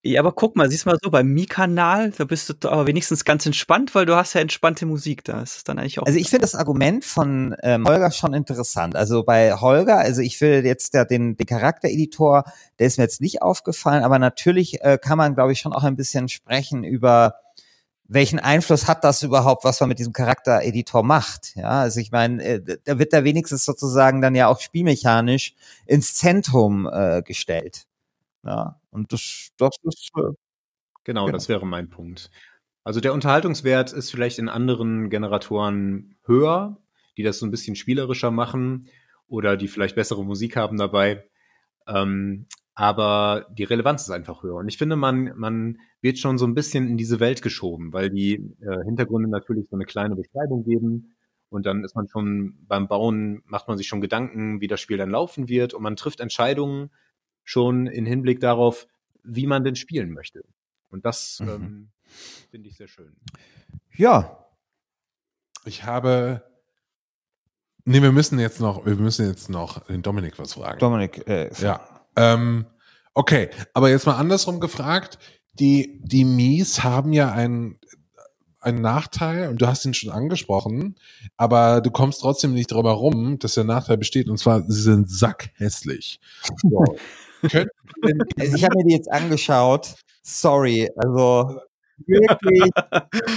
Ja, 0.08 0.22
aber 0.22 0.32
guck 0.32 0.56
mal, 0.56 0.70
siehst 0.72 0.86
mal 0.86 0.98
so, 1.04 1.12
beim 1.12 1.28
Mi-Kanal, 1.28 2.12
da 2.12 2.24
bist 2.24 2.56
du 2.64 2.70
aber 2.70 2.88
wenigstens 2.88 3.26
ganz 3.26 3.46
entspannt, 3.46 3.94
weil 3.94 4.06
du 4.06 4.16
hast 4.16 4.36
ja 4.36 4.42
entspannte 4.42 4.86
Musik 4.86 5.26
da. 5.26 5.42
Das 5.42 5.58
ist 5.58 5.68
dann 5.68 5.78
eigentlich 5.78 6.00
auch. 6.00 6.06
Also 6.06 6.18
ich 6.18 6.30
finde 6.30 6.42
das 6.42 6.56
Argument 6.56 7.04
von 7.04 7.56
ähm, 7.62 7.86
Holger 7.86 8.12
schon 8.12 8.34
interessant. 8.34 8.96
Also 8.96 9.24
bei 9.24 9.54
Holger, 9.54 9.98
also 9.98 10.22
ich 10.22 10.40
will 10.40 10.66
jetzt 10.66 10.94
der, 10.94 11.04
den, 11.04 11.36
den 11.36 11.46
Charaktereditor, 11.46 12.46
der 12.80 12.88
ist 12.88 12.98
mir 12.98 13.04
jetzt 13.04 13.20
nicht 13.20 13.42
aufgefallen, 13.42 14.04
aber 14.04 14.18
natürlich 14.18 14.82
äh, 14.82 14.98
kann 14.98 15.18
man, 15.18 15.36
glaube 15.36 15.52
ich, 15.52 15.60
schon 15.60 15.74
auch 15.74 15.84
ein 15.84 15.98
bisschen 15.98 16.30
sprechen 16.30 16.86
über 16.86 17.36
welchen 18.10 18.40
Einfluss 18.40 18.88
hat 18.88 19.04
das 19.04 19.22
überhaupt, 19.22 19.66
was 19.66 19.82
man 19.82 19.90
mit 19.90 20.00
diesem 20.00 20.14
Charaktereditor 20.14 21.04
macht? 21.04 21.56
Ja, 21.56 21.82
also 21.82 22.00
ich 22.00 22.12
meine, 22.12 22.42
äh, 22.42 22.78
da 22.86 23.00
wird 23.00 23.12
da 23.12 23.26
wenigstens 23.26 23.66
sozusagen 23.66 24.22
dann 24.22 24.34
ja 24.34 24.48
auch 24.48 24.62
spielmechanisch 24.62 25.56
ins 25.86 26.16
Zentrum 26.16 26.90
äh, 26.90 27.22
gestellt. 27.22 27.86
Ja, 28.46 28.80
und 28.98 29.14
das, 29.14 29.50
das 29.58 29.76
ist 29.84 30.12
äh, 30.18 30.34
Genau, 31.08 31.24
genau, 31.24 31.38
das 31.38 31.48
wäre 31.48 31.66
mein 31.66 31.90
Punkt. 31.90 32.30
Also 32.84 33.00
der 33.00 33.14
Unterhaltungswert 33.14 33.94
ist 33.94 34.12
vielleicht 34.12 34.40
in 34.40 34.50
anderen 34.50 35.10
Generatoren 35.10 36.18
höher, 36.26 36.82
die 37.16 37.24
das 37.24 37.40
so 37.40 37.46
ein 37.46 37.52
bisschen 37.52 37.78
spielerischer 37.78 38.30
machen 38.30 38.90
oder 39.26 39.56
die 39.56 39.70
vielleicht 39.70 39.96
bessere 39.96 40.26
Musik 40.26 40.58
haben 40.58 40.76
dabei. 40.76 41.24
Ähm, 41.88 42.48
aber 42.76 43.48
die 43.54 43.64
Relevanz 43.64 44.02
ist 44.02 44.10
einfach 44.10 44.44
höher. 44.44 44.56
Und 44.56 44.68
ich 44.68 44.78
finde, 44.78 44.98
man, 44.98 45.32
man 45.38 45.80
wird 46.02 46.20
schon 46.20 46.38
so 46.38 46.46
ein 46.46 46.56
bisschen 46.56 46.90
in 46.90 46.98
diese 46.98 47.22
Welt 47.22 47.42
geschoben, 47.42 47.94
weil 47.94 48.10
die 48.10 48.34
äh, 48.34 48.84
Hintergründe 48.84 49.30
natürlich 49.30 49.68
so 49.70 49.78
eine 49.78 49.86
kleine 49.86 50.18
Beschreibung 50.18 50.66
geben. 50.66 51.16
Und 51.48 51.66
dann 51.66 51.86
ist 51.86 51.96
man 51.96 52.10
schon 52.10 52.58
beim 52.68 52.90
Bauen, 52.90 53.44
macht 53.46 53.70
man 53.70 53.78
sich 53.78 53.88
schon 53.88 54.02
Gedanken, 54.02 54.60
wie 54.60 54.68
das 54.68 54.82
Spiel 54.82 54.98
dann 54.98 55.12
laufen 55.12 55.48
wird. 55.48 55.74
Und 55.74 55.84
man 55.84 55.96
trifft 55.96 56.20
Entscheidungen 56.20 56.92
schon 57.48 57.88
in 57.88 58.06
Hinblick 58.06 58.42
darauf, 58.42 58.88
wie 59.24 59.48
man 59.48 59.64
denn 59.64 59.78
spielen 59.78 60.12
möchte. 60.12 60.44
Und 60.90 61.06
das 61.06 61.40
mhm. 61.40 61.50
ähm, 61.50 61.90
finde 62.52 62.68
ich 62.68 62.76
sehr 62.76 62.90
schön. 62.90 63.16
Ja. 63.96 64.46
Ich 65.66 65.86
habe. 65.86 66.44
Nee, 67.86 68.02
wir 68.02 68.12
müssen 68.12 68.38
jetzt 68.38 68.60
noch, 68.60 68.86
wir 68.86 68.96
müssen 68.96 69.28
jetzt 69.28 69.50
noch 69.50 69.86
den 69.86 70.02
Dominik 70.02 70.38
was 70.40 70.54
fragen. 70.54 70.80
Dominik, 70.80 71.26
äh, 71.28 71.50
ja. 71.62 71.80
Ähm, 72.18 72.66
okay, 73.14 73.50
aber 73.74 73.90
jetzt 73.90 74.06
mal 74.06 74.18
andersrum 74.18 74.60
gefragt. 74.60 75.18
Die, 75.54 76.02
die 76.04 76.26
Mies 76.26 76.84
haben 76.84 77.14
ja 77.14 77.32
einen, 77.32 77.80
einen 78.60 78.82
Nachteil 78.82 79.48
und 79.48 79.62
du 79.62 79.68
hast 79.68 79.86
ihn 79.86 79.94
schon 79.94 80.12
angesprochen, 80.12 80.96
aber 81.38 81.82
du 81.82 81.92
kommst 81.92 82.22
trotzdem 82.22 82.54
nicht 82.54 82.72
drüber 82.72 82.92
rum, 82.92 83.40
dass 83.40 83.56
der 83.56 83.64
Nachteil 83.64 83.98
besteht 83.98 84.30
und 84.30 84.38
zwar, 84.38 84.70
sie 84.70 84.82
sind 84.82 85.10
sackhässlich. 85.10 86.20
So. 86.62 86.98
Also 87.44 88.56
ich 88.56 88.64
habe 88.64 88.78
mir 88.78 88.86
die 88.86 88.94
jetzt 88.94 89.12
angeschaut. 89.12 89.96
Sorry, 90.24 90.90
also 90.96 91.60
wirklich, 92.06 92.70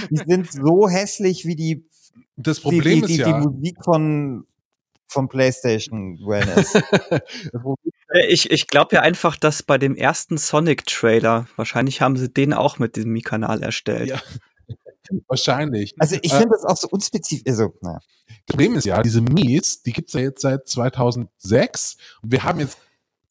die 0.09 0.23
sind 0.27 0.51
so 0.51 0.87
hässlich 0.87 1.45
wie 1.45 1.55
die 1.55 1.85
das 2.35 2.59
Problem 2.59 3.01
die, 3.01 3.07
die, 3.07 3.13
ist 3.13 3.19
ja, 3.19 3.39
die 3.39 3.47
Musik 3.47 3.77
von 3.83 4.45
vom 5.07 5.27
PlayStation 5.27 6.17
Wellness. 6.25 6.75
Äh, 8.13 8.27
ich, 8.27 8.51
ich 8.51 8.67
glaube 8.67 8.95
ja 8.95 9.01
einfach, 9.01 9.37
dass 9.37 9.63
bei 9.63 9.77
dem 9.77 9.95
ersten 9.95 10.37
Sonic-Trailer, 10.37 11.47
wahrscheinlich 11.55 12.01
haben 12.01 12.17
sie 12.17 12.29
den 12.29 12.53
auch 12.53 12.77
mit 12.77 12.95
diesem 12.95 13.11
Mi-Kanal 13.11 13.63
erstellt. 13.63 14.09
Ja. 14.09 14.21
Wahrscheinlich. 15.27 15.93
Also 15.97 16.17
ich 16.21 16.31
äh, 16.31 16.37
finde 16.37 16.55
das 16.55 16.63
auch 16.65 16.77
so 16.77 16.87
unspezifisch. 16.89 17.43
Also, 17.47 17.73
naja. 17.81 17.99
Das 18.27 18.37
Problem 18.47 18.75
ist 18.75 18.85
ja, 18.85 19.01
diese 19.01 19.21
Mies, 19.21 19.81
die 19.83 19.91
gibt's 19.91 20.13
ja 20.13 20.21
jetzt 20.21 20.41
seit 20.41 20.67
2006 20.67 21.97
und 22.21 22.31
wir 22.31 22.43
haben 22.43 22.59
jetzt 22.59 22.77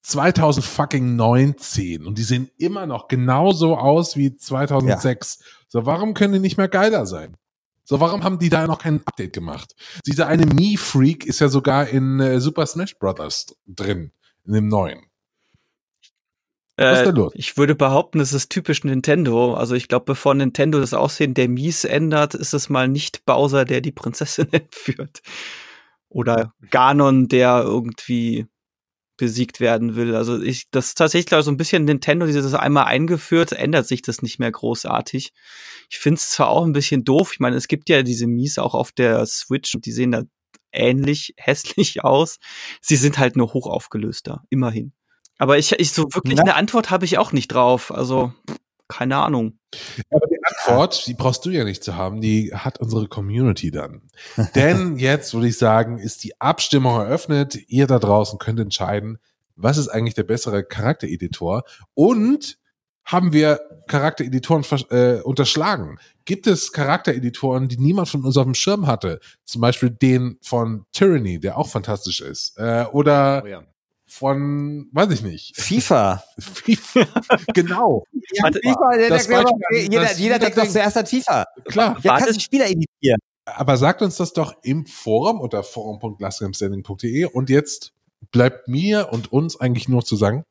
2019 0.02 2.06
und 2.06 2.18
die 2.18 2.22
sehen 2.22 2.50
immer 2.58 2.86
noch 2.86 3.08
genauso 3.08 3.76
aus 3.76 4.16
wie 4.16 4.36
2006. 4.36 5.38
Ja. 5.38 5.46
So, 5.68 5.86
warum 5.86 6.14
können 6.14 6.34
die 6.34 6.40
nicht 6.40 6.56
mehr 6.56 6.68
geiler 6.68 7.06
sein? 7.06 7.36
So, 7.84 8.00
warum 8.00 8.24
haben 8.24 8.38
die 8.38 8.50
da 8.50 8.66
noch 8.66 8.78
kein 8.78 9.00
Update 9.04 9.32
gemacht? 9.32 9.74
Dieser 10.06 10.28
eine 10.28 10.46
Me-Freak 10.46 11.26
ist 11.26 11.40
ja 11.40 11.48
sogar 11.48 11.88
in 11.88 12.20
äh, 12.20 12.40
Super 12.40 12.66
Smash 12.66 12.96
Brothers 12.98 13.56
drin, 13.66 14.12
in 14.44 14.52
dem 14.52 14.68
neuen. 14.68 15.00
Was 16.76 17.00
ist 17.00 17.06
denn 17.06 17.16
los? 17.16 17.32
Ich 17.34 17.56
würde 17.58 17.74
behaupten, 17.74 18.20
es 18.20 18.32
ist 18.32 18.50
typisch 18.50 18.84
Nintendo. 18.84 19.54
Also 19.54 19.74
ich 19.74 19.88
glaube, 19.88 20.04
bevor 20.06 20.34
Nintendo 20.34 20.80
das 20.80 20.94
Aussehen 20.94 21.34
der 21.34 21.48
Mies 21.48 21.84
ändert, 21.84 22.34
ist 22.34 22.54
es 22.54 22.70
mal 22.70 22.88
nicht 22.88 23.26
Bowser, 23.26 23.66
der 23.66 23.82
die 23.82 23.92
Prinzessin 23.92 24.48
entführt. 24.52 25.20
Oder 26.08 26.54
Ganon, 26.70 27.28
der 27.28 27.60
irgendwie 27.62 28.46
besiegt 29.20 29.60
werden 29.60 29.96
will. 29.96 30.16
Also 30.16 30.40
ich, 30.40 30.70
das 30.70 30.88
ist 30.88 30.94
tatsächlich 30.98 31.44
so 31.44 31.50
ein 31.50 31.58
bisschen 31.58 31.84
Nintendo, 31.84 32.24
dieses 32.24 32.54
einmal 32.54 32.86
eingeführt, 32.86 33.52
ändert 33.52 33.86
sich 33.86 34.00
das 34.00 34.22
nicht 34.22 34.38
mehr 34.38 34.50
großartig. 34.50 35.32
Ich 35.90 35.98
finde 35.98 36.16
es 36.16 36.30
zwar 36.30 36.48
auch 36.48 36.64
ein 36.64 36.72
bisschen 36.72 37.04
doof, 37.04 37.32
ich 37.34 37.38
meine, 37.38 37.56
es 37.56 37.68
gibt 37.68 37.90
ja 37.90 38.02
diese 38.02 38.26
Mies 38.26 38.58
auch 38.58 38.74
auf 38.74 38.92
der 38.92 39.24
Switch 39.26 39.74
und 39.74 39.84
die 39.84 39.92
sehen 39.92 40.12
da 40.12 40.22
ähnlich 40.72 41.34
hässlich 41.38 42.02
aus. 42.02 42.38
Sie 42.80 42.96
sind 42.96 43.18
halt 43.18 43.36
nur 43.36 43.52
hoch 43.52 43.66
aufgelöster, 43.66 44.42
immerhin. 44.48 44.94
Aber 45.36 45.58
ich, 45.58 45.72
ich 45.72 45.92
so 45.92 46.04
wirklich 46.12 46.36
Na? 46.36 46.42
eine 46.42 46.54
Antwort 46.54 46.90
habe 46.90 47.04
ich 47.04 47.18
auch 47.18 47.32
nicht 47.32 47.48
drauf. 47.48 47.92
Also 47.92 48.32
keine 48.90 49.16
Ahnung. 49.16 49.58
Aber 50.10 50.26
die 50.26 50.38
Antwort, 50.44 51.06
die 51.06 51.14
brauchst 51.14 51.46
du 51.46 51.50
ja 51.50 51.64
nicht 51.64 51.82
zu 51.82 51.96
haben, 51.96 52.20
die 52.20 52.52
hat 52.52 52.80
unsere 52.80 53.08
Community 53.08 53.70
dann. 53.70 54.02
Denn 54.54 54.96
jetzt 54.98 55.32
würde 55.32 55.48
ich 55.48 55.56
sagen, 55.56 55.98
ist 55.98 56.24
die 56.24 56.38
Abstimmung 56.40 56.96
eröffnet. 56.96 57.58
Ihr 57.68 57.86
da 57.86 57.98
draußen 57.98 58.38
könnt 58.38 58.60
entscheiden, 58.60 59.18
was 59.56 59.78
ist 59.78 59.88
eigentlich 59.88 60.14
der 60.14 60.24
bessere 60.24 60.64
Charaktereditor 60.64 61.62
und 61.94 62.58
haben 63.04 63.32
wir 63.32 63.60
Charaktereditoren 63.88 64.64
äh, 64.90 65.20
unterschlagen? 65.22 65.98
Gibt 66.24 66.46
es 66.46 66.72
Charaktereditoren, 66.72 67.68
die 67.68 67.78
niemand 67.78 68.08
von 68.08 68.24
uns 68.24 68.36
auf 68.36 68.44
dem 68.44 68.54
Schirm 68.54 68.86
hatte? 68.86 69.20
Zum 69.44 69.60
Beispiel 69.60 69.90
den 69.90 70.38
von 70.42 70.84
Tyranny, 70.92 71.40
der 71.40 71.56
auch 71.58 71.68
fantastisch 71.68 72.20
ist. 72.20 72.56
Äh, 72.58 72.84
oder 72.92 73.42
oh 73.44 73.48
ja 73.48 73.62
von, 74.10 74.88
weiß 74.92 75.10
ich 75.12 75.22
nicht. 75.22 75.56
FIFA. 75.56 76.22
FIFA. 76.38 77.06
genau. 77.54 78.04
Ja, 78.32 78.50
FIFA, 78.52 78.96
der 78.96 79.08
das 79.08 79.26
denkt, 79.28 79.50
jeder, 79.88 80.12
jeder 80.14 80.38
denkt 80.38 80.58
doch 80.58 80.68
zuerst 80.68 80.96
an 80.96 81.06
FIFA. 81.06 81.44
Klar. 81.66 81.96
Ja, 82.02 82.18
kannst 82.18 82.36
du 82.36 82.40
Spieler 82.40 82.66
imitieren. 82.66 83.20
Aber 83.44 83.76
sagt 83.76 84.02
uns 84.02 84.16
das 84.16 84.32
doch 84.32 84.54
im 84.62 84.86
Forum 84.86 85.40
unter 85.40 85.62
forum.lastgamestanding.de 85.62 87.24
und 87.26 87.50
jetzt 87.50 87.92
bleibt 88.30 88.68
mir 88.68 89.08
und 89.12 89.32
uns 89.32 89.58
eigentlich 89.60 89.88
nur 89.88 90.04
zu 90.04 90.16
sagen, 90.16 90.44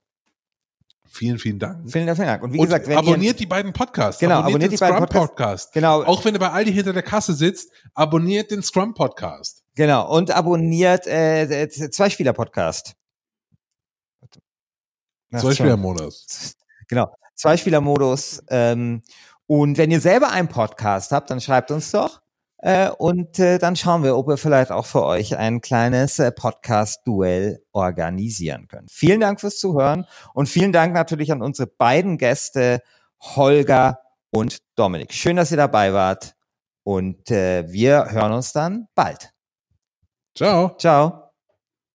Vielen, 1.12 1.40
vielen 1.40 1.58
Dank. 1.58 1.92
Vielen 1.92 2.06
Dank. 2.06 2.44
Und 2.44 2.54
wie 2.54 2.60
und 2.60 2.66
gesagt, 2.66 2.88
wenn 2.88 2.96
abonniert 2.96 3.34
ihr, 3.34 3.40
die 3.40 3.46
beiden 3.48 3.74
Podcasts. 3.74 4.20
Genau, 4.20 4.36
abonniert, 4.36 4.50
abonniert 4.50 4.72
den 4.72 4.72
die 4.72 4.78
Scrum 4.78 4.92
beiden 4.92 5.10
Podcast. 5.10 5.74
Genau. 5.74 6.04
Auch 6.04 6.24
wenn 6.24 6.36
ihr 6.36 6.40
bei 6.40 6.52
Aldi 6.52 6.72
hinter 6.72 6.94
der 6.94 7.02
Kasse 7.02 7.34
sitzt, 7.34 7.72
abonniert 7.96 8.52
den 8.52 8.62
Scrum 8.62 8.94
Podcast. 8.94 9.64
Genau. 9.74 10.16
Und 10.16 10.30
abonniert 10.30 11.08
äh, 11.08 11.68
zwei 11.68 12.12
Spieler 12.12 12.34
Podcast. 12.34 12.94
Zwei 15.36 15.54
Spielermodus. 15.54 16.56
Genau, 16.88 17.16
zwei 17.36 17.56
Spielermodus. 17.56 18.42
Ähm, 18.50 19.04
und 19.46 19.78
wenn 19.78 19.92
ihr 19.92 20.02
selber 20.02 20.32
einen 20.32 20.48
Podcast 20.48 21.12
habt, 21.12 21.30
dann 21.30 21.40
schreibt 21.40 21.70
uns 21.70 21.92
doch. 21.92 22.20
Äh, 22.62 22.90
und 22.90 23.40
äh, 23.40 23.58
dann 23.58 23.76
schauen 23.76 24.04
wir, 24.04 24.18
ob 24.18 24.28
wir 24.28 24.38
vielleicht 24.38 24.72
auch 24.72 24.86
für 24.86 25.04
euch 25.06 25.38
ein 25.38 25.62
kleines 25.62 26.20
äh, 26.20 26.32
Podcast-Duell 26.32 27.64
organisieren 27.72 28.68
können. 28.68 28.88
Vielen 28.90 29.22
Dank 29.22 29.40
fürs 29.40 29.60
Zuhören 29.60 30.06
und 30.34 30.50
vielen 30.50 30.74
Dank 30.74 30.94
natürlich 30.94 31.32
an 31.32 31.42
unsere 31.42 31.68
beiden 31.68 32.18
Gäste, 32.18 32.82
Holger 33.22 34.00
und 34.32 34.58
Dominik. 34.76 35.14
Schön, 35.14 35.38
dass 35.38 35.52
ihr 35.52 35.58
dabei 35.58 35.94
wart 35.94 36.36
und 36.84 37.32
äh, 37.32 37.72
wir 37.72 38.12
hören 38.12 38.34
uns 38.34 38.52
dann 38.52 38.88
bald. 38.94 39.32
Ciao. 40.36 40.76
Ciao. 40.78 41.29